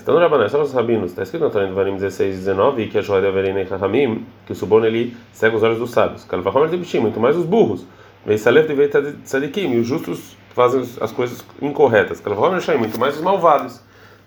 Então, 0.00 0.16
Rabaná, 0.18 0.48
só 0.48 0.62
os 0.62 0.72
rabinos, 0.72 1.10
está 1.10 1.24
escrito 1.24 1.42
na 1.42 1.50
Torá 1.50 1.66
de 1.66 1.72
Varim 1.72 1.94
16, 1.94 2.36
19, 2.36 2.86
que 2.86 2.98
a 2.98 3.02
Joia 3.02 3.22
de 3.22 3.26
Averine 3.26 3.64
Rahamim, 3.64 4.24
que 4.46 4.52
o 4.52 4.54
suborno 4.54 4.86
ele 4.86 5.16
cega 5.32 5.56
os 5.56 5.62
olhos 5.62 5.78
dos 5.78 5.90
sábios. 5.90 6.24
Kalvahomer 6.24 6.68
de 6.68 6.76
Bishim, 6.76 7.00
muito 7.00 7.18
mais 7.18 7.36
os 7.36 7.44
burros. 7.44 7.84
Veisalef 8.24 8.68
de 8.68 9.12
Tzadikim, 9.24 9.72
e 9.72 9.80
os 9.80 9.86
justos 9.86 10.36
fazem 10.54 10.82
as 11.00 11.10
coisas 11.10 11.44
incorretas. 11.60 12.20
Kalvahomer 12.20 12.60
Shaim, 12.60 12.78
muito 12.78 12.98
mais 12.98 13.16
os 13.16 13.22
malvados. 13.22 13.80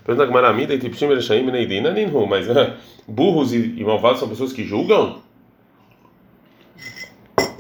Pergunta 0.04 0.24
a 0.24 0.28
Gmaramida 0.28 0.74
e 0.74 0.80
Tipshim 0.80 1.06
Ereshaim 1.06 1.50
Neidina 1.50 1.92
Ninhu, 1.92 2.26
mas 2.28 2.48
burros 3.08 3.54
e, 3.54 3.76
e 3.78 3.84
malvados 3.84 4.20
são 4.20 4.28
pessoas 4.28 4.52
que 4.52 4.64
julgam? 4.64 5.22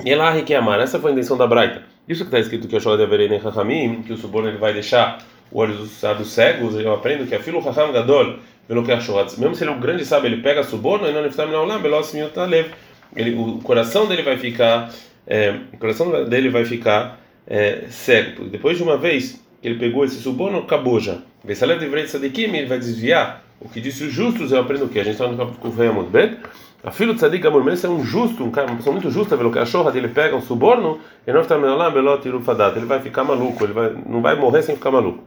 E 0.03 0.11
ela 0.11 0.41
que 0.41 0.53
amar, 0.53 0.79
essa 0.79 0.99
foi 0.99 1.11
a 1.11 1.13
intenção 1.13 1.37
da 1.37 1.45
Braita. 1.45 1.83
Isso 2.07 2.23
que 2.23 2.27
está 2.27 2.39
escrito 2.39 2.67
que 2.67 2.75
a 2.75 2.79
Joia 2.79 2.97
de 2.97 3.03
Averine 3.03 3.37
Rahamim, 3.37 4.01
que 4.01 4.13
o 4.13 4.17
suborno 4.17 4.49
ele 4.49 4.57
vai 4.57 4.73
deixar 4.73 5.19
o 5.51 5.59
olho 5.59 5.75
dos 5.75 5.91
sábios 5.91 6.31
cegos, 6.31 6.75
eu 6.75 6.93
aprendo 6.93 7.27
que 7.27 7.35
a 7.35 7.39
filo 7.39 7.59
raham 7.59 7.91
gadol, 7.91 8.37
pelo 8.67 8.83
que 8.83 8.91
achou, 8.91 9.17
mesmo 9.37 9.55
se 9.55 9.63
ele 9.63 9.71
é 9.71 9.73
um 9.73 9.79
grande 9.79 10.05
sábio, 10.05 10.27
ele 10.27 10.41
pega 10.41 10.63
suborno 10.63 11.07
e 11.07 11.11
não 11.11 11.21
ele 11.21 11.29
ele 13.15 13.35
o 13.35 13.59
coração 13.63 14.07
dele 14.07 14.21
vai 14.21 14.37
ficar 14.37 14.91
é, 15.25 15.55
o 15.73 15.77
coração 15.77 16.25
dele 16.25 16.49
vai 16.49 16.65
ficar 16.65 17.19
é, 17.47 17.83
cego. 17.89 18.45
Depois 18.45 18.77
de 18.77 18.83
uma 18.83 18.97
vez 18.97 19.43
que 19.61 19.67
ele 19.67 19.79
pegou 19.79 20.03
esse 20.05 20.19
suborno, 20.21 20.59
acabou 20.59 20.99
já. 20.99 21.19
Vesalev 21.43 21.79
de 21.79 22.03
Tzadikim, 22.03 22.55
ele 22.55 22.67
vai 22.67 22.79
desviar. 22.79 23.43
O 23.59 23.67
que 23.67 23.81
disse 23.81 24.03
os 24.05 24.13
justos, 24.13 24.51
eu 24.51 24.59
aprendo 24.59 24.85
o 24.85 24.89
que? 24.89 24.99
A 24.99 25.03
gente 25.03 25.13
está 25.13 25.27
no 25.27 25.37
capítulo 25.37 25.93
muito 25.93 26.09
bem. 26.09 26.37
A 26.81 26.91
filho 26.91 27.13
de 27.13 27.19
Tzadik 27.19 27.45
Amor 27.45 27.61
é 27.67 27.87
um 27.89 28.05
justo, 28.05 28.41
um 28.41 28.51
cara, 28.51 28.67
uma 28.67 28.77
pessoa 28.77 28.93
muito 28.93 29.11
justa, 29.11 29.35
pelo 29.35 29.51
cachorro 29.51 29.91
dele 29.91 30.07
pega 30.07 30.33
um 30.33 30.41
suborno, 30.41 30.99
e 31.27 31.31
não 31.33 31.41
está 31.41 31.55
ele 31.57 32.85
vai 32.85 33.01
ficar 33.01 33.25
maluco, 33.25 33.65
ele 33.65 33.73
vai, 33.73 33.93
não 34.05 34.21
vai 34.21 34.35
morrer 34.37 34.63
sem 34.63 34.75
ficar 34.75 34.89
maluco. 34.89 35.21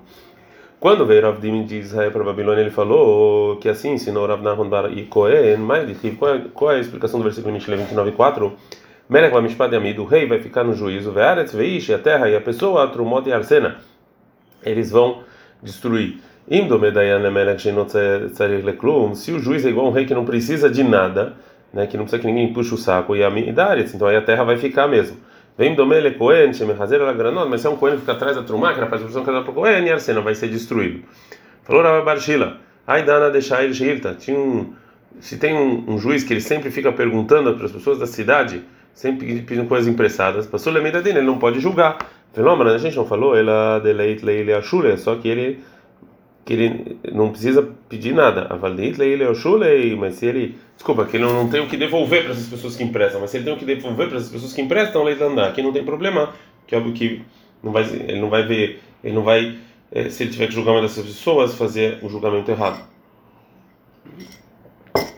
Quando 0.81 1.05
veio 1.05 1.23
Rav 1.23 1.39
Dimin 1.41 1.67
de 1.67 1.77
Israel 1.77 2.11
para 2.11 2.25
Babilônia, 2.25 2.63
ele 2.63 2.71
falou 2.71 3.57
que 3.57 3.69
assim 3.69 3.93
ensinou 3.93 4.27
Rav 4.27 4.43
Nahon 4.43 4.67
Bar 4.67 4.91
e 4.97 5.05
Cohen, 5.05 5.59
qual, 6.19 6.35
é, 6.35 6.39
qual 6.55 6.73
é 6.73 6.77
a 6.77 6.81
explicação 6.81 7.21
do 7.21 7.25
versículo 7.25 7.55
29.4? 7.55 8.53
Melech 9.11 9.41
Mishpad 9.43 9.75
Yamid, 9.75 10.01
o 10.01 10.05
rei 10.05 10.27
vai 10.27 10.41
ficar 10.41 10.65
no 10.65 10.73
juízo, 10.73 11.13
Ve'aretz 11.13 11.53
Veish, 11.53 11.91
a 11.91 11.99
terra 11.99 12.31
e 12.31 12.35
a 12.35 12.41
pessoa, 12.41 12.89
Trumot 12.89 13.29
e 13.29 13.33
Arsena, 13.33 13.77
eles 14.65 14.91
vão 14.91 15.23
destruir. 15.63 16.19
Se 19.15 19.33
o 19.33 19.39
juiz 19.39 19.65
é 19.65 19.69
igual 19.69 19.87
a 19.87 19.89
um 19.91 19.93
rei 19.93 20.05
que 20.05 20.15
não 20.15 20.25
precisa 20.25 20.69
de 20.69 20.83
nada, 20.83 21.35
né, 21.73 21.87
que 21.87 21.97
não 21.97 22.05
precisa 22.05 22.21
que 22.21 22.27
ninguém 22.27 22.53
puxe 22.53 22.75
o 22.75 22.77
saco 22.77 23.17
e 23.17 23.23
a 23.23 23.31
então 23.31 24.09
aí 24.09 24.17
a 24.17 24.23
terra 24.23 24.45
vai 24.45 24.57
ficar 24.57 24.87
mesmo. 24.89 25.17
Vem 25.57 25.75
domele 25.75 26.13
Cohen, 26.13 26.53
Shemehazer 26.53 27.01
granot, 27.15 27.49
mas 27.49 27.61
se 27.61 27.67
é 27.67 27.71
um 27.71 27.77
Cohen 27.77 27.95
que 27.95 28.01
fica 28.01 28.13
atrás 28.13 28.37
da 28.37 28.43
Trumá, 28.43 28.73
que 28.73 28.79
era 28.79 28.87
para 28.87 28.99
a 28.99 29.01
pessoa 29.01 29.25
casar 29.25 29.45
para 29.45 29.53
Cohen, 29.53 29.87
e 29.87 29.93
Arsena 29.93 30.21
vai 30.21 30.35
ser 30.35 30.49
destruído. 30.49 31.03
Falou 31.63 31.83
Rav 31.83 32.05
Barshila, 32.05 32.59
Aidana 32.87 33.31
deixar 33.31 33.73
Shilta, 33.73 34.15
tinha 34.15 34.37
um 34.37 34.73
se 35.21 35.37
tem 35.37 35.55
um, 35.55 35.85
um, 35.89 35.99
juiz 35.99 36.25
que 36.25 36.33
ele 36.33 36.41
sempre 36.41 36.71
fica 36.71 36.93
perguntando 36.93 37.55
para 37.55 37.67
as 37.67 37.73
pessoas 37.73 37.99
da 37.99 38.07
cidade, 38.07 38.63
sempre 38.95 39.43
pedindo 39.43 39.69
coisas 39.69 39.87
emprestadas, 39.87 40.47
passou 40.47 40.75
a 40.75 40.81
dele, 40.81 41.19
ele 41.19 41.27
não 41.27 41.39
pode 41.39 41.61
julgar. 41.61 41.99
Fenômeno, 42.33 42.71
a 42.71 42.79
gente 42.79 42.97
não 42.97 43.07
falou, 43.07 43.37
ela 43.37 43.79
deleit 43.79 44.25
leile 44.25 44.55
ashule, 44.55 44.97
só 44.97 45.17
que 45.17 45.29
ele 45.29 45.61
que 46.45 46.53
ele 46.53 46.99
não 47.13 47.31
precisa 47.31 47.63
pedir 47.89 48.15
nada. 48.15 48.49
Mas 49.99 50.15
se 50.15 50.27
ele 50.27 50.57
Desculpa, 50.83 51.07
que 51.07 51.17
ele 51.17 51.25
não 51.25 51.49
tem 51.49 51.61
o 51.61 51.69
que 51.69 51.77
devolver 51.77 52.25
para 52.25 52.33
essas 52.33 52.49
pessoas 52.49 52.75
que 52.75 52.83
emprestam, 52.83 53.21
mas 53.21 53.31
se 53.31 53.37
ele 53.37 53.45
tem 53.45 53.55
o 53.55 53.57
que 53.57 53.65
devolver 53.65 54.09
para 54.09 54.17
essas 54.17 54.31
pessoas 54.31 54.53
que 54.53 54.61
emprestam, 54.61 55.05
lei 55.05 55.15
andar. 55.23 55.51
Aqui 55.51 55.63
não 55.63 55.73
tem 55.73 55.85
problema, 55.85 56.35
que 56.67 56.75
é 56.75 56.79
óbvio 56.79 56.93
que 56.93 57.23
não 57.63 57.71
vai, 57.71 57.85
ele 57.85 58.21
não 58.21 58.29
vai 58.29 58.45
ver, 58.45 58.81
ele 59.05 59.15
não 59.15 59.23
vai, 59.23 59.59
eh, 59.93 60.11
se 60.11 60.25
ele 60.25 60.33
tiver 60.33 60.49
que 60.49 60.55
julgar 60.55 60.73
uma 60.73 60.83
dessas 60.83 61.07
pessoas, 61.07 61.55
fazer 61.55 62.01
o 62.03 62.09
julgamento 62.09 62.51
errado. 62.51 62.85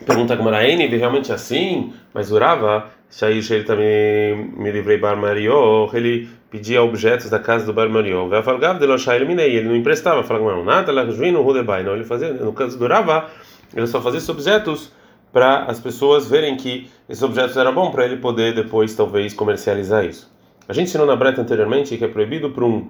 Pergunta 0.05 0.35
Gmaraene, 0.35 0.87
realmente 0.87 1.31
é 1.31 1.35
assim? 1.35 1.93
Mas 2.13 2.31
Urava, 2.31 2.89
Shair 3.09 3.43
ele 3.51 3.63
também 3.63 4.51
me 4.57 4.71
livrei 4.71 4.97
Bar 4.97 5.17
Mario, 5.17 5.89
ele 5.93 6.29
pedia 6.49 6.81
objetos 6.83 7.29
da 7.29 7.39
casa 7.39 7.65
do 7.65 7.73
Bar 7.73 7.89
Mario. 7.89 8.29
De 8.29 9.25
Minei, 9.25 9.55
ele 9.55 9.67
não 9.67 9.75
emprestava, 9.75 10.23
falava, 10.23 10.63
nada, 10.63 10.91
lá 10.91 11.03
no 11.03 11.41
Rudebai, 11.41 11.83
não, 11.83 11.95
ele 11.95 12.03
fazia, 12.03 12.33
no 12.33 12.53
caso 12.53 12.77
do 12.77 12.85
Urava, 12.85 13.29
ele 13.75 13.87
só 13.87 14.01
fazia 14.01 14.17
esses 14.17 14.29
objetos 14.29 14.91
para 15.33 15.63
as 15.65 15.79
pessoas 15.79 16.29
verem 16.29 16.55
que 16.55 16.89
esses 17.09 17.21
objetos 17.21 17.57
eram 17.57 17.73
bom 17.73 17.91
para 17.91 18.05
ele 18.05 18.17
poder 18.17 18.53
depois 18.53 18.95
talvez 18.95 19.33
comercializar 19.33 20.05
isso. 20.05 20.31
A 20.67 20.73
gente 20.73 20.87
ensinou 20.87 21.05
na 21.05 21.15
Breta 21.15 21.41
anteriormente 21.41 21.97
que 21.97 22.03
é 22.05 22.07
proibido 22.07 22.49
para 22.51 22.63
um 22.63 22.89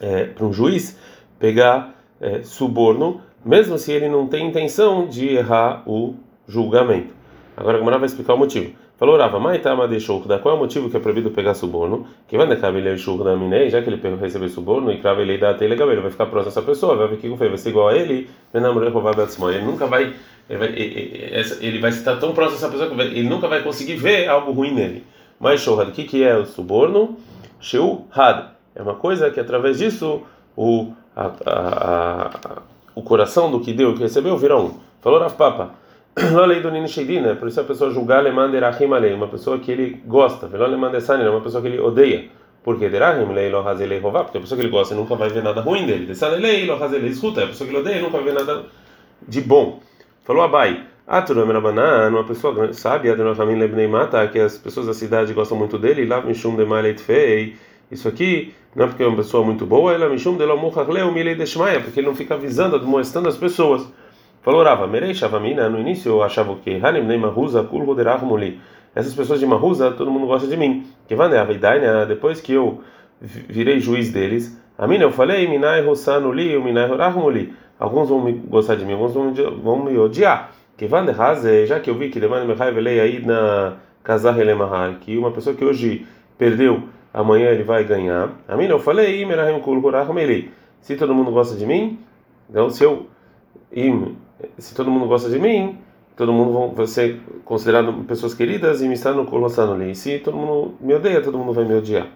é, 0.00 0.30
um 0.40 0.52
juiz 0.52 0.98
pegar 1.38 1.94
é, 2.20 2.42
suborno, 2.42 3.20
mesmo 3.44 3.78
se 3.78 3.92
ele 3.92 4.08
não 4.08 4.26
tem 4.26 4.48
intenção 4.48 5.06
de 5.06 5.28
errar 5.28 5.82
o 5.86 6.14
julgamento. 6.46 7.14
Agora 7.56 7.76
a 7.76 7.78
Gamara 7.80 7.98
vai 7.98 8.06
explicar 8.06 8.34
o 8.34 8.38
motivo. 8.38 8.72
Falou 8.98 9.16
Rava, 9.16 9.38
Maitama 9.38 9.86
de 9.86 9.98
da 10.26 10.38
qual 10.40 10.54
é 10.54 10.58
o 10.58 10.60
motivo 10.60 10.90
que 10.90 10.96
é 10.96 11.00
proibido 11.00 11.30
pegar 11.30 11.54
suborno? 11.54 12.06
Que 12.26 12.36
vai 12.36 12.48
necar 12.48 12.74
ele 12.74 12.96
da 13.24 13.36
minei, 13.36 13.70
já 13.70 13.80
que 13.80 13.88
ele 13.88 14.16
recebeu 14.16 14.48
suborno, 14.48 14.90
e 14.90 14.98
crava 14.98 15.22
ele 15.22 15.38
da 15.38 15.52
legal, 15.52 15.90
ele 15.92 16.00
vai 16.00 16.10
ficar 16.10 16.26
próximo 16.26 16.50
dessa 16.52 16.62
pessoa, 16.62 16.96
vai 16.96 17.06
ver 17.06 17.18
que 17.18 17.28
vai 17.28 17.56
ser 17.56 17.68
igual 17.68 17.88
a 17.88 17.96
ele, 17.96 18.28
ele 18.52 19.64
nunca 19.64 19.86
vai 19.86 20.12
ele 20.48 20.58
vai, 20.58 20.68
ele 21.60 21.78
vai 21.78 21.90
estar 21.90 22.16
tão 22.16 22.32
próximo 22.32 22.58
dessa 22.58 22.70
pessoa 22.70 22.88
que 22.88 23.00
ele 23.00 23.28
nunca 23.28 23.46
vai 23.46 23.62
conseguir 23.62 23.96
ver 23.96 24.28
algo 24.28 24.50
ruim 24.50 24.72
nele. 24.72 25.04
Mas 25.38 25.60
shohad, 25.60 25.90
o 25.90 25.92
que, 25.92 26.04
que 26.04 26.24
é 26.24 26.36
o 26.36 26.44
suborno? 26.44 27.16
Sheu 27.60 28.06
had. 28.10 28.46
É 28.74 28.82
uma 28.82 28.94
coisa 28.94 29.30
que 29.30 29.38
através 29.38 29.78
disso 29.78 30.22
o, 30.56 30.92
a, 31.14 31.30
a, 31.46 32.30
a, 32.32 32.62
o 32.98 33.02
coração 33.02 33.48
do 33.48 33.60
que 33.60 33.72
deu, 33.72 33.94
que 33.94 34.00
recebeu, 34.00 34.36
vira 34.36 34.58
um. 34.58 34.72
Falou 35.00 35.20
Rav 35.20 35.34
Papa. 35.34 35.70
Não 36.32 36.44
lei 36.44 36.60
do 36.60 36.68
Nini 36.68 36.88
Sheidina, 36.88 37.36
por 37.36 37.46
isso 37.46 37.60
a 37.60 37.64
pessoa 37.64 37.92
julgar 37.92 38.24
Leman 38.24 38.50
Derahim 38.50 38.92
Alei, 38.92 39.14
uma 39.14 39.28
pessoa 39.28 39.56
que 39.60 39.70
ele 39.70 40.02
gosta. 40.04 40.48
Veló 40.48 40.66
Leman 40.66 40.90
Desani, 40.90 41.22
uma 41.28 41.40
pessoa 41.40 41.62
que 41.62 41.68
ele 41.68 41.78
odeia. 41.78 42.28
Porque 42.64 42.88
Derahim 42.88 43.32
Lei 43.32 43.50
Lo 43.50 43.62
Rová, 43.62 44.24
porque 44.24 44.38
a 44.38 44.40
pessoa 44.40 44.58
que 44.58 44.64
ele 44.64 44.72
gosta 44.72 44.96
nunca 44.96 45.14
vai 45.14 45.28
ver 45.28 45.44
nada 45.44 45.60
ruim 45.60 45.86
dele. 45.86 46.06
Desani 46.06 46.42
Lei 46.42 46.66
Lo 46.66 46.76
Escuta, 47.06 47.44
a 47.44 47.46
pessoa 47.46 47.68
que 47.68 47.72
ele 47.72 47.82
odeia 47.82 48.02
nunca 48.02 48.16
vai 48.16 48.24
ver 48.24 48.34
nada 48.34 48.64
de 49.28 49.40
bom. 49.42 49.80
Falou 50.24 50.42
Abai. 50.42 50.84
Aturam 51.06 51.46
Rabanan, 51.46 52.08
uma 52.08 52.24
pessoa 52.24 52.72
sábia, 52.72 53.12
Adonachamim 53.12 53.54
Lebnei 53.54 53.86
Mata, 53.86 54.26
que 54.26 54.40
as 54.40 54.58
pessoas 54.58 54.88
da 54.88 54.92
cidade 54.92 55.32
gostam 55.32 55.56
muito 55.56 55.78
dele, 55.78 56.04
lá 56.04 56.20
Mishum 56.20 56.56
de 56.56 56.64
Malet 56.64 57.00
Fei. 57.00 57.56
Isso 57.92 58.08
aqui 58.08 58.52
não 58.78 58.84
é 58.84 58.88
porque 58.88 59.02
é 59.02 59.06
uma 59.08 59.16
pessoa 59.16 59.44
muito 59.44 59.66
boa, 59.66 59.92
ela 59.92 60.08
Mishum 60.08 60.36
de 60.36 60.44
Lomucharleu 60.44 61.10
Milei 61.10 61.34
Deshmaia, 61.34 61.80
porque 61.80 61.98
ele 61.98 62.06
não 62.06 62.14
fica 62.14 62.34
avisando, 62.34 62.76
admoestando 62.76 63.28
as 63.28 63.36
pessoas. 63.36 63.84
Falou 64.40 64.62
Rava, 64.62 64.86
Merei 64.86 65.12
Shavamina, 65.12 65.68
no 65.68 65.80
início 65.80 66.10
eu 66.10 66.22
achava 66.22 66.54
que? 66.54 66.78
Hanim 66.80 67.02
Nei 67.02 67.18
Mahuza, 67.18 67.64
Kul. 67.64 67.84
Essas 68.94 69.12
pessoas 69.16 69.40
de 69.40 69.46
Mahuza, 69.46 69.90
todo 69.90 70.12
mundo 70.12 70.28
gosta 70.28 70.46
de 70.46 70.56
mim. 70.56 70.86
Que 71.08 71.16
Vaneaveidaina, 71.16 72.06
depois 72.06 72.40
que 72.40 72.52
eu 72.52 72.80
virei 73.20 73.80
juiz 73.80 74.12
deles, 74.12 74.56
a 74.78 74.86
mim 74.86 74.98
eu 74.98 75.10
falei, 75.10 75.48
Minai 75.48 75.82
Rosanuli, 75.82 76.56
Minai 76.60 76.88
Horachmuli. 76.88 77.52
Alguns 77.80 78.08
vão 78.08 78.22
me 78.22 78.32
gostar 78.32 78.76
de 78.76 78.84
mim, 78.84 78.92
alguns 78.92 79.12
vão, 79.12 79.34
vão 79.60 79.82
me 79.82 79.98
odiar. 79.98 80.52
Que 80.76 80.86
van 80.86 81.04
já 81.66 81.80
que 81.80 81.90
eu 81.90 81.96
vi 81.96 82.10
que 82.10 82.20
demanda 82.20 82.44
me 82.44 82.54
velei 82.54 83.00
aí 83.00 83.26
na 83.26 83.74
casar 84.04 84.36
que 85.00 85.18
uma 85.18 85.32
pessoa 85.32 85.56
que 85.56 85.64
hoje 85.64 86.06
perdeu, 86.38 86.84
amanhã 87.12 87.50
ele 87.50 87.62
vai 87.62 87.84
ganhar. 87.84 88.30
A 88.46 88.56
mim 88.56 88.66
eu 88.66 88.78
falei, 88.78 89.24
se 90.80 90.96
todo 90.96 91.14
mundo 91.14 91.30
gosta 91.30 91.56
de 91.56 91.66
mim, 91.66 91.98
então 92.48 92.70
se 92.70 92.84
eu 92.84 93.06
se 94.58 94.74
todo 94.74 94.90
mundo 94.90 95.06
gosta 95.06 95.28
de 95.28 95.38
mim, 95.38 95.78
todo 96.16 96.32
mundo 96.32 96.74
vai 96.74 96.86
ser 96.86 97.20
considerado 97.44 97.92
pessoas 98.04 98.34
queridas 98.34 98.80
e 98.82 98.88
me 98.88 98.94
está 98.94 99.12
no 99.12 99.24
colocando 99.24 99.72
ali. 99.72 99.94
Se 99.94 100.18
todo 100.18 100.36
mundo 100.36 100.74
me 100.80 100.94
odeia, 100.94 101.20
todo 101.20 101.36
mundo 101.36 101.52
vai 101.52 101.64
me 101.64 101.74
odiar. 101.74 102.08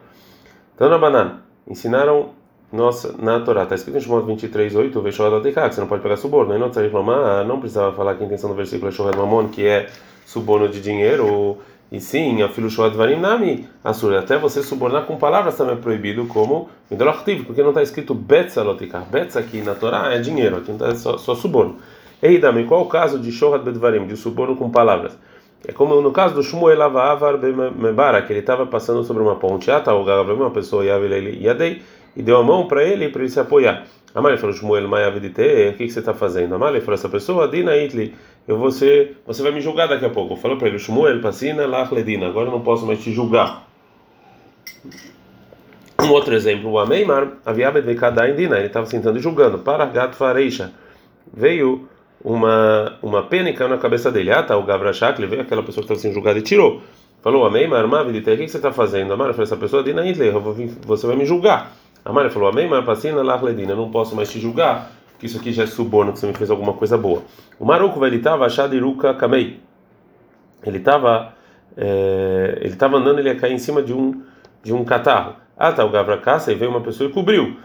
Então 0.74 0.88
na 0.88 0.98
banana 0.98 1.42
ensinaram 1.68 2.30
nossa, 2.72 3.14
na 3.18 3.38
Torá 3.40 3.64
está 3.64 3.74
escrito 3.74 3.98
em 3.98 4.00
Shemot 4.00 4.26
23:8, 4.26 5.02
Veshorat 5.02 5.42
que 5.42 5.52
você 5.52 5.80
não 5.80 5.86
pode 5.86 6.02
pegar 6.02 6.16
suborno. 6.16 6.52
Aí 6.52 6.58
não 6.58 6.68
precisa 6.68 6.86
reclamar, 6.86 7.44
não 7.46 7.60
precisava 7.60 7.94
falar 7.94 8.14
que 8.14 8.22
a 8.22 8.26
intenção 8.26 8.48
do 8.48 8.56
versículo 8.56 8.88
é 8.88 8.92
Shohet 8.92 9.14
Mamon, 9.14 9.48
que 9.48 9.66
é 9.66 9.90
suborno 10.24 10.66
de 10.70 10.80
dinheiro, 10.80 11.58
e 11.92 12.00
sim, 12.00 12.40
a 12.40 12.48
filho 12.48 12.70
Shohet 12.70 12.96
Varim 12.96 13.20
Nami, 13.20 13.68
Assur. 13.84 14.14
Até 14.14 14.38
você 14.38 14.62
subornar 14.62 15.04
com 15.04 15.18
palavras 15.18 15.58
também 15.58 15.74
é 15.74 15.76
proibido, 15.76 16.24
como 16.24 16.70
Midolachtiv, 16.90 17.44
porque 17.44 17.62
não 17.62 17.68
está 17.68 17.82
escrito 17.82 18.14
Betzalotikah. 18.14 19.00
Betz 19.00 19.36
aqui 19.36 19.60
na 19.60 19.74
Torá 19.74 20.10
é 20.14 20.18
dinheiro, 20.18 20.56
aqui 20.56 20.72
não 20.72 20.76
está 20.76 20.94
só, 20.94 21.18
só 21.18 21.34
suborno. 21.34 21.76
Ei, 22.22 22.38
Dami, 22.38 22.64
qual 22.64 22.80
o 22.80 22.86
caso 22.86 23.18
de 23.18 23.30
Shohat 23.30 23.62
Bedvarim, 23.62 24.06
de 24.06 24.16
suborno 24.16 24.56
com 24.56 24.70
palavras? 24.70 25.18
É 25.68 25.72
como 25.72 26.00
no 26.00 26.12
caso 26.12 26.34
do 26.34 26.42
Shmuel 26.42 26.80
Avavar 26.80 27.38
Mebara, 27.38 28.22
que 28.22 28.32
ele 28.32 28.40
estava 28.40 28.64
passando 28.64 29.04
sobre 29.04 29.22
uma 29.22 29.36
ponte, 29.36 29.70
ah, 29.70 29.78
tá, 29.78 29.94
uma 29.94 30.50
pessoa 30.50 30.84
Yadei 30.84 31.82
e 32.16 32.22
deu 32.22 32.38
a 32.38 32.42
mão 32.42 32.66
para 32.66 32.82
ele 32.82 33.10
para 33.10 33.20
ele 33.20 33.30
se 33.30 33.38
apoiar. 33.38 33.84
Amália 34.14 34.38
falou, 34.38 34.54
Shmuel 34.54 34.88
Mayavidite, 34.88 35.70
o 35.70 35.76
que, 35.76 35.88
você 35.88 36.00
está 36.00 36.12
fazendo? 36.12 36.54
Amália 36.54 36.80
falou, 36.80 36.94
essa 36.94 37.08
pessoa, 37.08 37.48
Dina 37.48 37.76
Itli, 37.76 38.14
eu 38.46 38.58
vou 38.58 38.70
ser, 38.70 39.16
você 39.26 39.42
vai 39.42 39.52
me 39.52 39.60
julgar 39.60 39.88
daqui 39.88 40.04
a 40.04 40.10
pouco. 40.10 40.36
Falou 40.36 40.58
para 40.58 40.68
ele, 40.68 40.78
Shmuel, 40.78 41.20
Passina, 41.20 41.66
Lachledina, 41.66 42.28
agora 42.28 42.48
eu 42.48 42.52
não 42.52 42.60
posso 42.60 42.84
mais 42.84 43.02
te 43.02 43.10
julgar. 43.10 43.66
Um 46.02 46.10
outro 46.10 46.34
exemplo, 46.34 46.70
o 46.70 46.78
Ameimar, 46.78 47.32
Aviabed 47.46 47.86
Vekadain 47.86 48.34
Dina, 48.34 48.58
ele 48.58 48.66
estava 48.66 48.86
sentando 48.86 49.18
e 49.18 49.22
julgando, 49.22 49.58
para 49.58 49.86
Gato 49.86 50.16
Fareisha, 50.16 50.72
veio 51.32 51.88
uma, 52.22 52.98
uma 53.00 53.22
pena 53.22 53.50
e 53.50 53.52
caiu 53.54 53.70
na 53.70 53.78
cabeça 53.78 54.10
dele. 54.10 54.30
Ah, 54.30 54.42
tá, 54.42 54.56
o 54.56 54.64
Gavrashak, 54.64 55.18
ele 55.18 55.28
veio 55.28 55.42
aquela 55.42 55.62
pessoa 55.62 55.86
que 55.86 55.92
estava 55.92 56.00
sendo 56.00 56.14
julgada 56.14 56.38
e 56.38 56.42
tirou. 56.42 56.82
Falou, 57.22 57.46
Ameimar, 57.46 57.86
Mavidite, 57.86 58.30
o 58.30 58.36
que, 58.36 58.44
que 58.44 58.50
você 58.50 58.56
está 58.56 58.72
fazendo? 58.72 59.12
Amália 59.12 59.32
falou, 59.32 59.44
essa 59.44 59.56
pessoa, 59.56 59.82
Dina 59.82 60.04
Itli, 60.04 60.30
você 60.84 61.06
vai 61.06 61.16
me 61.16 61.24
julgar. 61.24 61.72
A 62.04 62.12
Maria 62.12 62.30
falou: 62.30 62.48
Amém, 62.48 62.68
mas 62.68 62.84
passina 62.84 63.22
lá, 63.22 63.40
eu 63.40 63.76
não 63.76 63.90
posso 63.90 64.14
mais 64.16 64.30
te 64.30 64.40
julgar, 64.40 64.90
que 65.18 65.26
isso 65.26 65.38
aqui 65.38 65.52
já 65.52 65.62
é 65.62 65.66
suborno, 65.66 66.12
que 66.12 66.18
você 66.18 66.26
me 66.26 66.34
fez 66.34 66.50
alguma 66.50 66.72
coisa 66.72 66.98
boa. 66.98 67.22
O 67.58 67.64
Maruco, 67.64 68.04
ele 68.04 68.16
estava 68.16 68.44
achado 68.44 68.74
Iruka 68.74 69.14
Kamei. 69.14 69.60
Ele 70.64 70.78
estava 70.78 71.34
é, 71.76 72.58
ele 72.60 72.74
estava 72.74 72.96
andando, 72.96 73.18
ele 73.18 73.28
ia 73.28 73.36
cair 73.36 73.52
em 73.52 73.58
cima 73.58 73.82
de 73.82 73.92
um 73.92 74.22
de 74.62 74.72
um 74.72 74.84
catarro. 74.84 75.36
Ah, 75.56 75.72
tá, 75.72 75.84
o 75.84 75.90
Gavra 75.90 76.18
caça 76.18 76.52
e 76.52 76.54
veio 76.54 76.70
uma 76.70 76.80
pessoa 76.80 77.08
e 77.08 77.12
cobriu. 77.12 77.56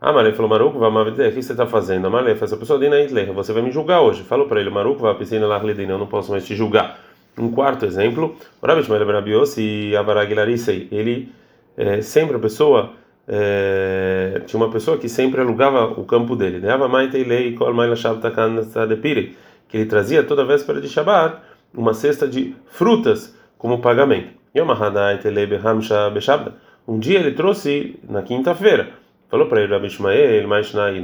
A 0.00 0.12
Maria 0.12 0.34
falou: 0.34 0.50
Maruco, 0.50 0.78
vai 0.78 0.90
o 0.90 1.14
que 1.14 1.42
você 1.42 1.52
está 1.52 1.66
fazendo? 1.66 2.06
A 2.06 2.10
Maria 2.10 2.34
falou: 2.34 2.44
essa 2.44 2.56
pessoa 2.56 2.78
Dina 2.78 3.00
Hitler, 3.00 3.32
você 3.32 3.52
vai 3.52 3.62
me 3.62 3.70
julgar 3.70 4.00
hoje. 4.00 4.22
Falou 4.22 4.46
para 4.46 4.60
ele: 4.60 4.70
Maruco, 4.70 5.00
vai 5.00 5.14
piscina 5.14 5.46
lá, 5.46 5.60
eu 5.62 5.98
não 5.98 6.06
posso 6.06 6.30
mais 6.30 6.44
te 6.44 6.54
julgar. 6.54 6.98
Um 7.38 7.50
quarto 7.50 7.84
exemplo: 7.84 8.36
o 8.60 8.66
Rabi 8.66 8.82
Shmuel 8.82 9.02
e 9.56 9.96
Avaragilarisei, 9.96 10.88
ele 10.92 11.32
é, 11.76 12.00
sempre 12.00 12.36
a 12.36 12.38
pessoa 12.38 12.92
é, 13.26 14.42
tinha 14.46 14.60
uma 14.62 14.70
pessoa 14.70 14.98
que 14.98 15.08
sempre 15.08 15.40
alugava 15.40 15.86
o 15.98 16.04
campo 16.04 16.36
dele, 16.36 16.58
né? 16.58 16.76
que 19.68 19.76
ele 19.76 19.86
trazia 19.86 20.22
toda 20.22 20.44
véspera 20.44 20.80
de 20.80 20.88
Shabbat 20.88 21.38
uma 21.74 21.94
cesta 21.94 22.28
de 22.28 22.54
frutas 22.66 23.36
como 23.58 23.80
pagamento. 23.80 24.32
Um 26.86 26.98
dia 26.98 27.18
ele 27.18 27.32
trouxe 27.32 27.98
na 28.08 28.22
quinta-feira. 28.22 28.90
Falou 29.28 29.48
para 29.48 29.62
ele, 29.62 29.72
Rabi 29.72 29.88
Ishmael, 29.88 30.48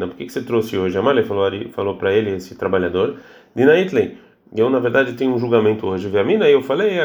por 0.07 0.17
que, 0.17 0.27
que 0.27 0.33
você 0.33 0.43
trouxe 0.43 0.79
hoje? 0.79 0.97
Amalei 0.97 1.25
falou, 1.25 1.51
falou 1.73 1.97
para 1.97 2.13
ele, 2.13 2.31
esse 2.37 2.55
trabalhador, 2.55 3.17
Dinaitley, 3.57 4.19
eu 4.57 4.71
na 4.71 4.79
verdade 4.79 5.15
tenho 5.15 5.35
um 5.35 5.39
julgamento 5.39 5.87
hoje. 5.87 6.09
Viamina, 6.09 6.49
eu 6.49 6.63
falei, 6.63 6.97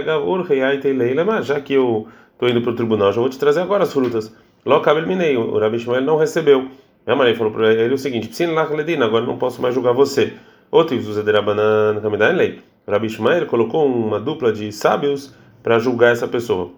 já 1.42 1.60
que 1.60 1.74
eu 1.74 2.08
estou 2.34 2.48
indo 2.48 2.62
para 2.62 2.72
o 2.72 2.76
tribunal, 2.76 3.12
já 3.12 3.20
vou 3.20 3.30
te 3.30 3.40
trazer 3.40 3.62
agora 3.62 3.84
as 3.84 3.94
frutas. 3.94 4.36
Lokabel 4.66 5.06
Minei, 5.06 5.38
o 5.38 5.60
Rabi 5.60 5.78
Shmuel 5.78 6.02
não 6.02 6.18
recebeu. 6.18 6.68
A 7.06 7.16
Maria 7.16 7.36
falou 7.36 7.54
para 7.54 7.72
ele 7.72 7.94
o 7.94 7.98
seguinte: 8.00 8.28
Psin 8.30 8.48
Lachledina, 8.48 9.06
agora 9.06 9.24
não 9.24 9.38
posso 9.38 9.62
mais 9.62 9.76
julgar 9.76 9.94
você. 9.94 10.34
Outro 10.72 11.00
Zederabanan 11.00 12.02
Kamidain 12.02 12.58
O 12.88 12.92
Rabi 12.92 13.08
Shmuel 13.08 13.46
colocou 13.46 13.86
uma 13.86 14.20
dupla 14.20 14.52
de 14.52 14.72
sábios 14.72 15.36
para 15.62 15.78
julgar 15.78 16.14
essa 16.14 16.28
pessoa. 16.28 16.72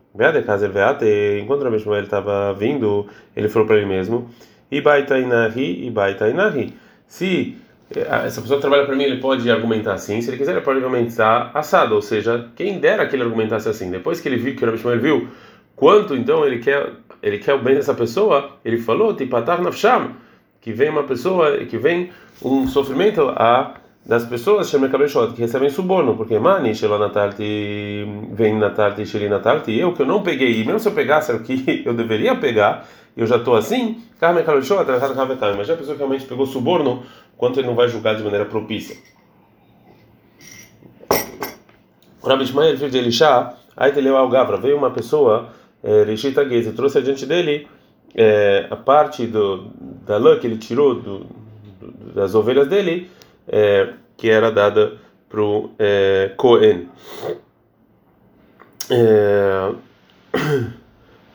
Enquanto 1.41 1.61
o 1.61 1.63
Rabi 1.63 1.79
Shmuel 1.79 2.03
estava 2.03 2.53
vindo, 2.53 3.07
ele 3.33 3.47
falou 3.47 3.65
para 3.65 3.77
ele 3.77 3.85
mesmo: 3.85 4.29
Ibaitainahi, 4.69 5.87
Ibaitainahi. 5.87 6.73
Se 7.07 7.57
eh, 7.95 8.05
essa 8.25 8.41
pessoa 8.41 8.59
trabalha 8.59 8.85
para 8.85 8.97
mim, 8.97 9.03
ele 9.05 9.21
pode 9.21 9.49
argumentar 9.49 9.93
assim. 9.93 10.19
Se 10.19 10.29
ele 10.29 10.37
quiser, 10.37 10.51
ele 10.51 10.61
pode 10.61 10.79
argumentar 10.79 11.51
assado. 11.53 11.95
Ou 11.95 12.01
seja, 12.01 12.49
quem 12.53 12.79
dera 12.79 13.07
que 13.07 13.15
ele 13.15 13.23
argumentasse 13.23 13.69
assim. 13.69 13.89
Depois 13.89 14.19
que 14.19 14.27
ele 14.27 14.35
viu, 14.35 14.57
que 14.57 14.63
o 14.63 14.65
Rabi 14.65 14.77
Shmuel 14.77 14.99
viu 14.99 15.27
quanto 15.73 16.15
então 16.15 16.45
ele 16.45 16.59
quer 16.59 16.91
ele 17.27 17.39
quer 17.39 17.53
o 17.53 17.59
bem 17.59 17.75
dessa 17.75 17.93
pessoa, 17.93 18.51
ele 18.63 18.77
falou, 18.77 19.13
que 20.61 20.73
vem 20.73 20.89
uma 20.89 21.03
pessoa, 21.03 21.57
que 21.65 21.77
vem 21.77 22.09
um 22.41 22.67
sofrimento 22.67 23.21
a 23.29 23.75
das 24.05 24.23
pessoas 24.23 24.69
que 25.33 25.41
recebem 25.41 25.69
suborno, 25.69 26.15
porque 26.15 26.39
Mani, 26.39 26.73
vem 28.31 28.57
Natalti, 28.57 29.05
Sheli 29.05 29.27
Natalti, 29.27 29.77
eu 29.77 29.91
que 29.91 30.01
eu 30.01 30.05
não 30.05 30.23
peguei, 30.23 30.61
e 30.61 30.63
mesmo 30.63 30.79
se 30.79 30.87
eu 30.87 30.93
pegasse 30.93 31.29
o 31.33 31.41
que 31.41 31.83
eu 31.85 31.93
deveria 31.93 32.33
pegar, 32.33 32.87
eu 33.17 33.27
já 33.27 33.35
estou 33.35 33.55
assim, 33.55 34.01
mas 35.57 35.67
já 35.67 35.73
a 35.73 35.77
pessoa 35.77 35.95
que 35.95 35.99
realmente 35.99 36.25
pegou 36.25 36.45
suborno, 36.45 37.03
quanto 37.35 37.59
ele 37.59 37.67
não 37.67 37.75
vai 37.75 37.89
julgar 37.89 38.15
de 38.15 38.23
maneira 38.23 38.45
propícia. 38.45 38.95
O 42.21 42.27
Rabi 42.29 42.45
filho 42.45 42.89
de 42.89 42.97
Elisha, 42.97 43.53
aí 43.75 43.91
ele 43.91 44.01
leu 44.01 44.17
ao 44.17 44.29
Gavra, 44.29 44.55
veio 44.57 44.77
uma 44.77 44.91
pessoa, 44.91 45.49
Rishita 46.05 46.47
Geze, 46.47 46.73
trouxe 46.73 46.97
adiante 46.97 47.25
dele 47.25 47.67
é, 48.17 48.65
a 48.69 48.75
parte 48.75 49.27
do, 49.27 49.67
da 50.05 50.17
lã 50.17 50.39
que 50.39 50.47
ele 50.47 50.57
tirou 50.57 50.95
do, 50.95 51.19
do, 51.79 52.13
das 52.13 52.33
ovelhas 52.33 52.67
dele, 52.67 53.09
é, 53.47 53.89
que 54.17 54.29
era 54.29 54.51
dada 54.51 54.93
para 55.29 55.41
o 55.41 55.69
é, 55.77 56.31
Cohen. 56.35 56.87
É, 58.89 59.71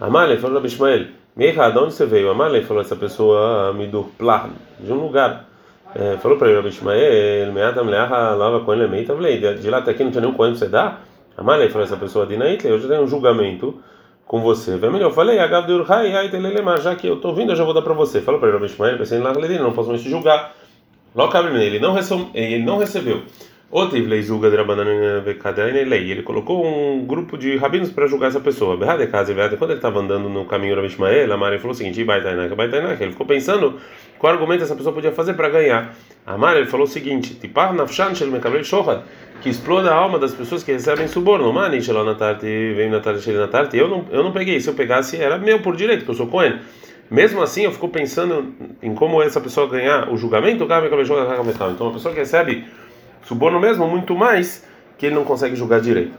Amalek 0.00 0.40
falou 0.40 0.58
para 0.58 0.66
Ishmael, 0.66 1.06
Meira, 1.37 1.70
de 1.70 1.78
onde 1.78 1.94
você 1.94 2.04
veio? 2.04 2.30
Amalek 2.30 2.66
falou 2.66 2.82
essa 2.82 2.96
pessoa 2.96 3.72
me 3.72 3.87
do 3.87 4.11
de 4.80 4.92
um 4.92 4.96
lugar. 4.96 5.49
É, 5.94 6.16
falou 6.16 6.38
para 6.38 6.49
ele, 6.49 6.56
Rabi 6.56 6.70
Ishmael, 6.70 7.52
Meatam 7.52 7.84
Lava 7.84 8.61
Cohen 8.64 8.80
Lemeita 8.80 9.14
Vlei, 9.14 9.38
de 9.38 9.70
lá 9.70 9.78
até 9.78 9.92
aqui 9.92 10.02
não 10.02 10.11
tinha 10.11 10.22
nenhum 10.22 10.34
Cohen 10.34 10.52
para 10.52 10.58
você 10.58 10.68
dar? 10.68 11.04
Amalek 11.37 11.70
falou 11.70 11.87
essa 11.87 11.96
pessoa, 11.96 12.26
Dinait, 12.26 12.64
eu 12.64 12.78
já 12.78 12.88
tenho 12.88 13.02
um 13.02 13.06
julgamento 13.06 13.80
com 14.32 14.40
você. 14.40 14.78
Vai 14.78 14.88
melhor, 14.88 15.12
falei, 15.12 15.36
já 16.80 16.96
que 16.96 17.06
eu 17.06 17.16
estou 17.16 17.34
vindo, 17.34 17.52
eu 17.52 17.56
já 17.56 17.64
vou 17.64 17.74
dar 17.74 17.82
para 17.82 17.92
você. 17.92 18.22
Falou 18.22 18.40
para 18.40 18.48
ele, 18.48 18.64
Ishmael, 18.64 18.96
pensei 18.96 19.18
lá, 19.18 19.30
não 19.34 19.74
posso 19.74 19.90
mais 19.90 20.00
te 20.00 20.08
julgar. 20.08 20.54
Logo 21.14 21.36
ele 21.36 21.78
não 21.78 21.92
ele 22.32 22.64
não 22.64 22.78
recebeu. 22.78 23.20
Outro 23.70 23.98
julga 24.22 24.50
de 24.50 24.56
ele 26.10 26.22
colocou 26.22 26.64
um 26.64 27.04
grupo 27.04 27.36
de 27.36 27.58
rabinos 27.58 27.90
para 27.90 28.06
julgar 28.06 28.28
essa 28.28 28.40
pessoa. 28.40 28.78
Quando 28.78 29.70
ele 29.70 29.74
estava 29.74 30.00
andando 30.00 30.30
no 30.30 30.46
caminho 30.46 30.76
Rabi 30.76 30.86
Ishmael, 30.86 31.30
a 31.30 31.36
Mari 31.36 31.58
falou 31.58 31.72
o 31.72 31.76
seguinte: 31.76 32.00
ele 32.00 33.10
ficou 33.10 33.26
pensando 33.26 33.78
qual 34.18 34.32
argumento 34.32 34.62
essa 34.62 34.74
pessoa 34.74 34.94
podia 34.94 35.12
fazer 35.12 35.34
para 35.34 35.50
ganhar. 35.50 35.94
A 36.26 36.38
Mari 36.38 36.64
falou 36.64 36.86
o 36.86 36.88
seguinte: 36.88 37.34
que 39.42 39.49
exploda 39.49 39.90
a 39.90 39.94
alma 39.94 40.18
das 40.18 40.32
pessoas 40.32 40.62
que 40.62 40.72
recebem 40.72 41.08
suborno. 41.08 41.52
Mani, 41.52 41.80
vem 41.80 42.88
na 42.88 43.00
eu 43.72 43.88
não 43.88 44.04
eu 44.11 44.22
não 44.22 44.32
peguei. 44.32 44.61
Se 44.61 44.70
eu 44.70 44.75
pegasse 44.75 45.16
era 45.20 45.37
meu 45.37 45.61
por 45.61 45.75
direito, 45.75 46.00
porque 46.00 46.12
eu 46.12 46.16
sou 46.16 46.28
Cohen. 46.28 46.61
Mesmo 47.11 47.42
assim, 47.42 47.64
eu 47.64 47.72
fico 47.72 47.88
pensando 47.88 48.54
em 48.80 48.94
como 48.94 49.20
essa 49.20 49.40
pessoa 49.40 49.68
ganhar 49.68 50.08
o 50.08 50.16
julgamento. 50.16 50.64
Então, 50.64 51.87
uma 51.87 51.92
pessoa 51.92 52.14
que 52.14 52.20
recebe 52.20 52.64
suborno 53.25 53.61
mesmo, 53.61 53.87
muito 53.87 54.14
mais 54.14 54.64
que 54.96 55.06
ele 55.06 55.14
não 55.14 55.25
consegue 55.25 55.54
julgar 55.56 55.80
direito. 55.80 56.16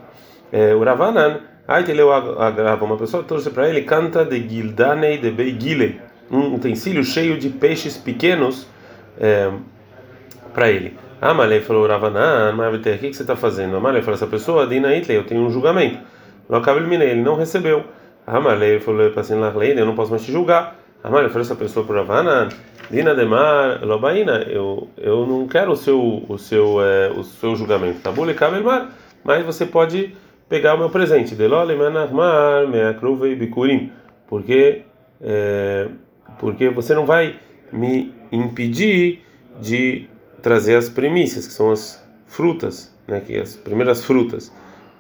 É, 0.52 0.76
o 0.76 0.84
Ravanan, 0.84 1.40
aí 1.68 1.84
ele 1.90 2.02
agrava, 2.02 2.86
uma 2.86 2.98
pessoa 2.98 3.24
trouxe 3.24 3.50
para 3.50 3.70
ele, 3.70 3.82
canta 3.82 4.24
de 4.24 4.48
Gildanei 4.48 5.18
de 5.18 5.32
Beigile, 5.32 6.00
um 6.30 6.54
utensílio 6.54 7.04
cheio 7.04 7.40
de 7.40 7.50
peixes 7.50 7.98
pequenos 7.98 8.68
é, 9.20 9.50
para 10.54 10.70
ele. 10.70 11.03
Amalei 11.24 11.62
falou, 11.62 11.88
Ravanan, 11.88 12.52
mas 12.52 12.76
o 12.76 12.80
que, 12.80 12.98
que 12.98 13.14
você 13.14 13.24
está 13.24 13.36
fazendo? 13.36 13.78
Amalei 13.78 14.02
falou, 14.02 14.16
essa 14.16 14.28
pessoa, 14.28 14.68
Dina 14.68 14.94
Itley, 14.94 15.18
eu 15.18 15.24
tenho 15.24 15.42
um 15.42 15.50
julgamento. 15.50 16.00
Ele 16.50 17.22
não 17.22 17.36
recebeu. 17.36 17.86
Amalei 18.28 18.82
falou, 18.82 19.02
eu 19.04 19.86
não 19.86 19.96
posso 19.96 20.12
mais 20.12 20.26
te 20.26 20.34
julgar. 20.34 20.76
Amalei 21.02 21.30
falou, 21.30 21.42
essa 21.42 21.56
pessoa 21.56 21.86
por 21.86 21.96
Ravanan, 21.96 22.50
Dina 22.92 23.16
Demar 23.16 23.82
Lobaina, 23.84 24.44
eu 24.50 24.90
eu 24.98 25.26
não 25.26 25.48
quero 25.48 25.72
o 25.72 25.78
seu 25.78 26.26
o 26.28 26.38
seu 26.38 26.82
é, 26.82 27.10
o 27.10 27.24
seu 27.24 27.56
julgamento. 27.56 28.02
Tabule 28.02 28.34
Kabelmar, 28.34 28.90
mas 29.24 29.46
você 29.46 29.66
pode 29.66 30.14
pegar 30.50 30.76
o 30.76 30.78
meu 30.78 30.90
presente. 30.90 31.36
Delole 31.36 31.76
Manarmar 31.76 32.68
Meakruve 32.68 33.34
Bikurim, 33.36 33.92
porque 34.28 34.82
é, 35.22 35.88
porque 36.38 36.70
você 36.70 36.94
não 36.94 37.06
vai 37.06 37.36
me 37.72 38.14
impedir 38.32 39.22
de 39.62 40.10
trazer 40.44 40.76
as 40.76 40.90
primícias, 40.90 41.48
que 41.48 41.54
são 41.54 41.72
as 41.72 42.04
frutas, 42.28 42.94
né, 43.08 43.22
que 43.22 43.36
as 43.40 43.56
primeiras 43.56 44.06
frutas. 44.06 44.52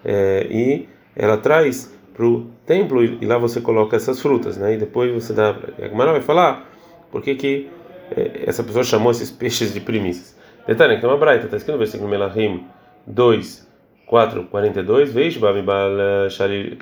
É, 0.03 0.47
e 0.49 0.89
ela 1.15 1.38
traz 1.38 1.93
para 2.13 2.25
o 2.25 2.47
templo 2.65 3.03
e 3.03 3.25
lá 3.25 3.38
você 3.38 3.60
coloca 3.62 3.95
essas 3.95 4.21
frutas, 4.21 4.58
né? 4.58 4.75
E 4.75 4.77
depois 4.77 5.12
você 5.12 5.34
dá. 5.34 5.56
A 5.79 5.88
Gemara 5.88 6.12
vai 6.12 6.21
falar 6.21 6.69
por 7.12 7.21
que, 7.21 7.36
que 7.36 7.69
é, 8.15 8.43
essa 8.45 8.63
pessoa 8.63 8.84
chamou 8.84 9.12
esses 9.12 9.32
peixes 9.32 9.73
de 9.73 9.79
primícias? 9.79 10.38
Detalhe, 10.65 10.99
que 10.99 11.06
é 11.06 11.08
uma 11.08 11.17
braita, 11.17 11.45
está 11.45 11.58
escrito 11.58 11.73
no 11.73 11.79
versículo 11.79 12.10
Melahim 12.10 12.65
2, 13.06 13.67
4, 14.06 14.43
42, 14.45 15.12
veja, 15.12 15.39
Babibal 15.39 15.91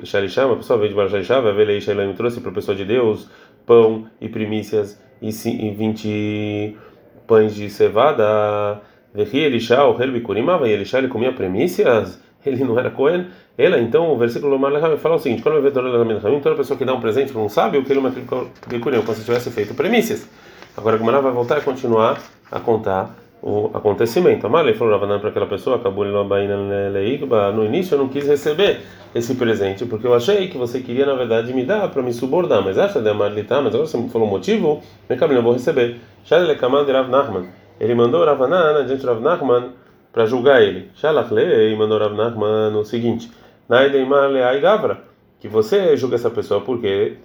Shalisham, 0.04 0.48
uma 0.48 0.58
pessoa 0.58 0.78
veio 0.78 0.90
de 0.90 0.96
Bal 0.96 1.10
Shalisham, 1.10 1.42
vai 1.42 1.54
ver 1.54 1.66
Leisha 1.66 1.96
trouxe 2.14 2.42
para 2.42 2.52
a 2.52 2.54
pessoa 2.54 2.76
de 2.76 2.86
Deus 2.86 3.28
pão 3.66 4.08
e 4.20 4.30
primícias 4.30 5.02
e 5.22 5.32
20 5.32 6.78
pães 7.32 7.56
de 7.56 7.70
cevada. 7.70 8.82
Vehi 9.14 9.40
Elisha, 9.40 9.86
o 9.86 10.02
Helbi 10.02 10.20
Kurimava, 10.20 10.68
e 10.68 10.72
Elisha 10.74 10.98
ele 10.98 11.08
comia 11.08 11.32
primícias, 11.32 12.20
ele 12.46 12.62
não 12.66 12.78
era 12.78 12.90
Cohen. 12.90 13.28
Ela, 13.58 13.80
então, 13.80 14.12
o 14.12 14.18
versículo 14.18 14.60
Malacham 14.60 14.98
fala 14.98 15.16
o 15.16 15.20
seguinte: 15.20 15.42
quando 15.42 15.56
eu 15.56 15.62
vejo 15.62 15.74
toda 15.74 16.56
pessoa 16.56 16.78
que 16.78 16.84
dá 16.84 16.94
um 16.94 17.00
presente 17.00 17.32
para 17.32 17.42
um 17.42 17.48
sábio, 17.48 17.84
que 17.86 17.92
ele 17.92 18.00
é 18.00 18.02
uma 18.02 18.12
como 19.04 19.18
se 19.18 19.24
tivesse 19.24 19.50
feito 19.50 19.74
primícias. 19.74 20.28
Agora 20.76 20.98
a 20.98 21.00
Gemara 21.00 21.22
vai 21.22 21.32
voltar 21.32 21.60
e 21.60 21.62
continuar 21.62 22.22
a 22.52 22.60
contar 22.60 23.16
o 23.42 23.72
acontecimento. 23.74 24.46
Amalei 24.46 24.74
falou 24.74 24.94
Ravanan 24.94 25.20
para 25.20 25.30
aquela 25.30 25.48
pessoa, 25.48 25.78
acabou 25.78 26.06
no 27.52 27.66
início 27.66 27.96
eu 27.96 28.00
não 28.00 28.08
quis 28.08 28.28
receber 28.28 28.82
esse 29.14 29.36
presente, 29.36 29.86
porque 29.86 30.06
eu 30.06 30.14
achei 30.14 30.48
que 30.48 30.58
você 30.58 30.80
queria, 30.80 31.06
na 31.06 31.16
verdade, 31.16 31.54
me 31.54 31.66
dar 31.66 31.90
para 31.90 32.02
me 32.02 32.14
subordar, 32.14 32.64
mas 32.64 32.78
essa 32.78 33.02
de 33.02 33.10
Amarlitá, 33.10 33.62
mas 33.62 33.74
agora 33.74 33.88
você 33.88 33.98
me 33.98 34.10
falou 34.10 34.28
o 34.28 34.32
motivo, 34.32 34.82
me 35.10 35.16
caminho, 35.16 35.40
eu 35.40 35.44
vou 35.44 35.54
receber. 35.54 35.98
Ele 37.80 37.96
mandou 37.96 38.24
Ravanan 38.24 38.80
adiante 38.80 39.02
de 39.02 39.08
Rav 39.08 39.22
Nachman 39.22 39.72
para 40.14 40.26
julgar 40.26 40.62
ele. 40.62 40.90
Shalachlei 40.96 41.76
mandou 41.76 41.98
Rav 41.98 42.14
o 42.80 42.86
seguinte: 42.86 43.32
Naideimar 43.68 44.30
gavra, 44.62 45.00
que 45.40 45.48
você 45.48 45.98
julga 45.98 46.16
essa 46.16 46.30
pessoa 46.30 46.62
porque 46.62 47.18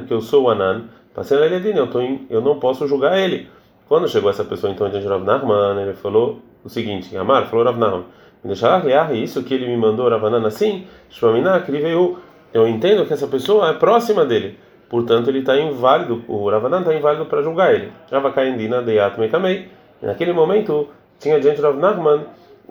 porque 0.00 0.12
eu 0.12 0.20
sou 0.20 0.44
o 0.44 0.50
Anan 0.50 0.84
Passei 1.18 1.36
na 1.36 1.48
tô 1.88 2.00
em, 2.00 2.24
eu 2.30 2.40
não 2.40 2.60
posso 2.60 2.86
julgar 2.86 3.18
ele. 3.18 3.48
Quando 3.88 4.06
chegou 4.06 4.30
essa 4.30 4.44
pessoa 4.44 4.72
então 4.72 4.88
diante 4.88 5.04
de 5.04 5.08
Rav 5.08 5.24
Nachman, 5.24 5.80
ele 5.80 5.94
falou 5.94 6.40
o 6.62 6.68
seguinte: 6.68 7.16
Amar 7.16 7.46
falou 7.46 7.64
Rav 7.64 7.78
Nachman, 7.78 8.04
isso 9.22 9.42
que 9.42 9.54
ele 9.54 9.66
me 9.66 9.76
mandou 9.76 10.08
Ravanan 10.08 10.46
assim, 10.46 10.86
que 11.08 11.70
ele 11.70 11.80
veio. 11.80 12.18
Eu 12.52 12.66
entendo 12.66 13.04
que 13.04 13.12
essa 13.12 13.26
pessoa 13.26 13.68
é 13.70 13.72
próxima 13.74 14.24
dele, 14.24 14.58
portanto 14.88 15.28
ele 15.28 15.40
está 15.40 15.58
inválido. 15.58 16.24
O 16.28 16.48
Ravanan 16.48 16.80
está 16.80 16.94
inválido 16.94 17.26
para 17.26 17.42
julgar 17.42 17.74
ele. 17.74 17.92
Ravacaindina 18.10 18.80
deyat 18.82 19.18
mekamei. 19.18 19.68
Naquele 20.00 20.32
momento 20.32 20.88
tinha 21.18 21.40
diante 21.40 21.56
de 21.56 21.62
Rav 21.62 21.78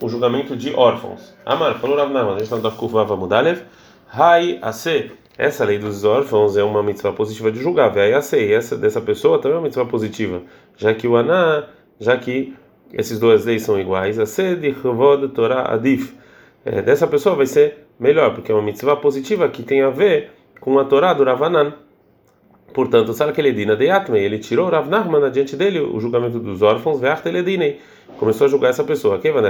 o 0.01 0.09
julgamento 0.09 0.55
de 0.55 0.73
órfãos. 0.73 1.35
Amar 1.45 1.75
falou 1.75 1.97
Rav 1.97 2.11
Nachman, 2.11 2.35
a 2.35 2.37
gente 2.37 2.43
está 2.43 2.55
no 2.55 2.61
Dafkuf 2.61 2.93
Vava 2.93 3.15
Mudalev. 3.15 3.63
Hai 4.07 4.57
ase 4.61 5.11
essa 5.37 5.63
lei 5.63 5.77
dos 5.77 6.03
órfãos 6.03 6.57
é 6.57 6.63
uma 6.63 6.81
mitzvah 6.81 7.13
positiva 7.13 7.51
de 7.51 7.61
julgar. 7.61 7.89
Véia 7.89 8.21
sei, 8.21 8.53
essa 8.53 8.75
dessa 8.75 8.99
pessoa 8.99 9.39
também 9.39 9.55
é 9.55 9.59
uma 9.59 9.65
mitzvah 9.65 9.85
positiva, 9.85 10.41
já 10.75 10.93
que 10.93 11.07
o 11.07 11.15
aná, 11.15 11.67
já 11.99 12.17
que 12.17 12.55
essas 12.93 13.19
duas 13.19 13.45
leis 13.45 13.61
são 13.61 13.79
iguais, 13.79 14.17
a 14.17 14.25
sede 14.25 14.71
de 14.71 15.27
Torah 15.29 15.73
adif. 15.73 16.15
É, 16.65 16.81
dessa 16.81 17.05
pessoa 17.05 17.35
vai 17.35 17.45
ser 17.45 17.85
melhor, 17.99 18.33
porque 18.33 18.51
é 18.51 18.55
uma 18.55 18.63
mitzvah 18.63 18.95
positiva 18.95 19.47
que 19.47 19.63
tem 19.63 19.81
a 19.81 19.89
ver 19.89 20.31
com 20.59 20.79
a 20.79 20.85
Torá 20.85 21.13
do 21.13 21.23
Ravanan. 21.23 21.73
Portanto, 22.73 23.13
sabe 23.13 23.31
aquele 23.31 23.51
dina 23.53 23.75
de 23.75 23.89
Atmei, 23.89 24.23
ele 24.23 24.39
tirou 24.39 24.69
Rav 24.69 24.89
Nachman 24.89 25.23
adiante 25.23 25.55
dele 25.55 25.79
o 25.79 25.99
julgamento 25.99 26.39
dos 26.39 26.61
órfãos, 26.61 26.99
ve'arteledinei. 26.99 27.79
Começou 28.19 28.45
a 28.45 28.49
julgar 28.49 28.69
essa 28.69 28.83
pessoa. 28.83 29.19
Quem 29.19 29.31
vai 29.31 29.41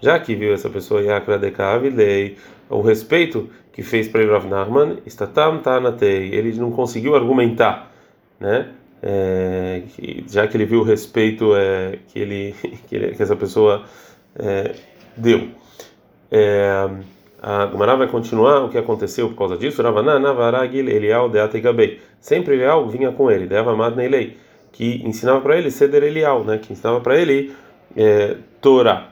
Já 0.00 0.18
que 0.18 0.34
viu 0.34 0.52
essa 0.54 0.70
pessoa, 0.70 1.02
Yakra 1.02 1.38
de 1.38 1.50
Kavilei, 1.50 2.36
o 2.70 2.80
respeito 2.80 3.48
que 3.78 3.82
fez 3.84 4.08
para 4.08 4.26
Rav 4.26 4.44
Nachman, 4.48 4.98
Statam 5.06 5.58
Tanatei, 5.58 6.34
ele 6.34 6.52
não 6.58 6.72
conseguiu 6.72 7.14
argumentar, 7.14 7.92
né? 8.40 8.70
É, 9.00 9.82
já 10.28 10.48
que 10.48 10.56
ele 10.56 10.64
viu 10.64 10.80
o 10.80 10.82
respeito 10.82 11.54
é, 11.54 12.00
que, 12.08 12.18
ele, 12.18 12.56
que, 12.88 12.96
ele, 12.96 13.14
que 13.14 13.22
essa 13.22 13.36
pessoa 13.36 13.84
é, 14.36 14.74
deu. 15.16 15.50
É, 16.28 16.90
a 17.40 17.68
Gemara 17.70 17.94
vai 17.94 18.08
continuar 18.08 18.64
o 18.64 18.68
que 18.68 18.76
aconteceu 18.76 19.28
por 19.28 19.36
causa 19.36 19.56
disso. 19.56 19.80
Sempre 22.20 22.54
Elial 22.56 22.88
vinha 22.88 23.12
com 23.12 23.30
ele, 23.30 23.46
Deva 23.46 23.76
Madneilei, 23.76 24.36
que 24.72 25.06
ensinava 25.06 25.40
para 25.40 25.56
ele 25.56 25.70
Seder 25.70 26.02
Elial, 26.02 26.42
né? 26.42 26.58
que 26.58 26.72
ensinava 26.72 27.00
para 27.00 27.16
ele 27.16 27.54
é, 27.96 28.34
Torá. 28.60 29.07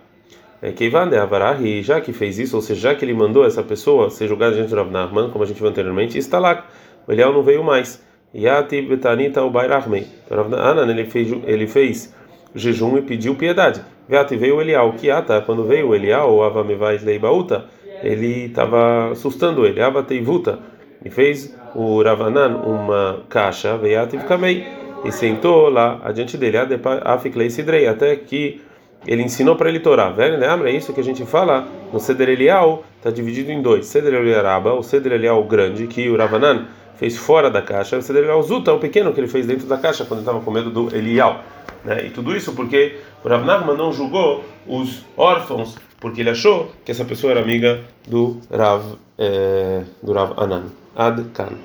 É, 0.63 0.73
Keivan 0.73 1.09
de 1.09 1.17
Avarahi, 1.17 1.83
já 1.83 2.01
que 2.01 2.13
fez 2.13 2.39
isso, 2.39 2.57
ou 2.57 2.63
seja, 2.63 2.81
já 2.91 2.95
que 2.95 3.05
ele 3.05 3.15
mandou 3.15 3.45
essa 3.45 3.63
pessoa 3.63 4.11
ser 4.11 4.29
julgada 4.29 4.55
diante 4.55 4.69
de 4.69 4.75
Rav 4.75 4.91
como 5.31 5.45
a 5.45 5.47
gente 5.47 5.59
viu 5.59 5.69
anteriormente, 5.69 6.17
está 6.19 6.39
lá. 6.39 6.65
O 7.07 7.13
Eliel 7.13 7.33
não 7.33 7.43
veio 7.43 7.63
mais. 7.63 8.03
Yati 8.35 8.83
Betanita 8.83 9.43
o 9.43 9.51
Bairahmei. 9.51 10.07
Rav 10.31 10.53
Anan, 10.55 10.91
ele 10.91 11.05
fez, 11.05 11.31
ele 11.45 11.67
fez 11.67 12.15
jejum 12.55 12.97
e 12.97 13.03
pediu 13.03 13.35
piedade. 13.35 13.83
Veate 14.09 14.37
veio 14.37 14.61
Elial, 14.61 14.93
que 14.93 15.11
ata, 15.11 15.41
quando 15.41 15.65
veio 15.65 15.95
Elial, 15.95 16.43
avamevais 16.43 17.03
leibaúta, 17.03 17.67
ele 18.03 18.47
estava 18.47 19.11
assustando 19.11 19.67
ele, 19.67 19.81
avateivuta, 19.81 20.61
e 21.05 21.11
fez 21.11 21.57
o 21.75 22.03
Ravanan 22.03 22.57
uma 22.59 23.25
caixa, 23.29 23.77
veiativ 23.77 24.23
kamei, 24.25 24.65
e 25.05 25.13
sentou 25.13 25.69
lá 25.69 26.01
adiante 26.05 26.37
dele, 26.37 26.57
afiklei 27.03 27.51
sidrei, 27.51 27.87
até 27.87 28.15
que 28.17 28.61
ele 29.07 29.23
ensinou 29.23 29.57
para 29.57 29.69
ele 29.69 29.81
Torá. 29.81 30.11
Velho, 30.11 30.39
lembra? 30.39 30.71
É 30.71 30.77
isso 30.77 30.93
que 30.93 31.01
a 31.01 31.05
gente 31.05 31.25
fala 31.25 31.67
no 31.93 31.99
Seder 31.99 32.29
Elial, 32.29 32.85
está 32.99 33.11
dividido 33.11 33.51
em 33.51 33.61
dois: 33.61 33.87
Seder 33.87 34.15
Eliaraba, 34.15 34.75
o 34.75 34.83
Seder 34.83 35.13
Elial 35.13 35.43
grande, 35.45 35.87
que 35.87 36.09
o 36.09 36.17
Ravanan 36.17 36.67
fez 36.97 37.17
fora 37.17 37.51
da 37.51 37.63
caixa, 37.63 37.97
o 37.97 38.03
Seder 38.03 38.25
Elial 38.25 38.43
Zuta, 38.43 38.73
o 38.73 38.79
pequeno 38.79 39.13
que 39.13 39.21
ele 39.21 39.29
fez 39.29 39.47
dentro 39.47 39.67
da 39.67 39.77
caixa 39.77 40.05
quando 40.05 40.21
estava 40.21 40.41
com 40.41 40.51
medo 40.51 40.71
do 40.71 40.95
Elial. 40.95 41.43
Né? 41.85 42.07
E 42.07 42.11
tudo 42.11 42.37
isso 42.37 42.53
porque 42.55 42.99
o 43.23 43.29
Rav 43.29 43.45
não 43.77 43.93
julgou 43.93 44.45
os 44.67 45.05
órfãos, 45.17 45.77
porque 46.01 46.21
ele 46.21 46.31
achou 46.31 46.73
que 46.85 46.91
essa 46.91 47.05
pessoa 47.05 47.33
era 47.33 47.41
amiga 47.41 47.81
do 48.07 48.41
Rav, 48.51 48.83
é, 49.19 49.83
do 50.03 50.13
Rav 50.13 50.33
Anan. 50.37 50.65
Ad 50.97 51.23
Kan. 51.35 51.59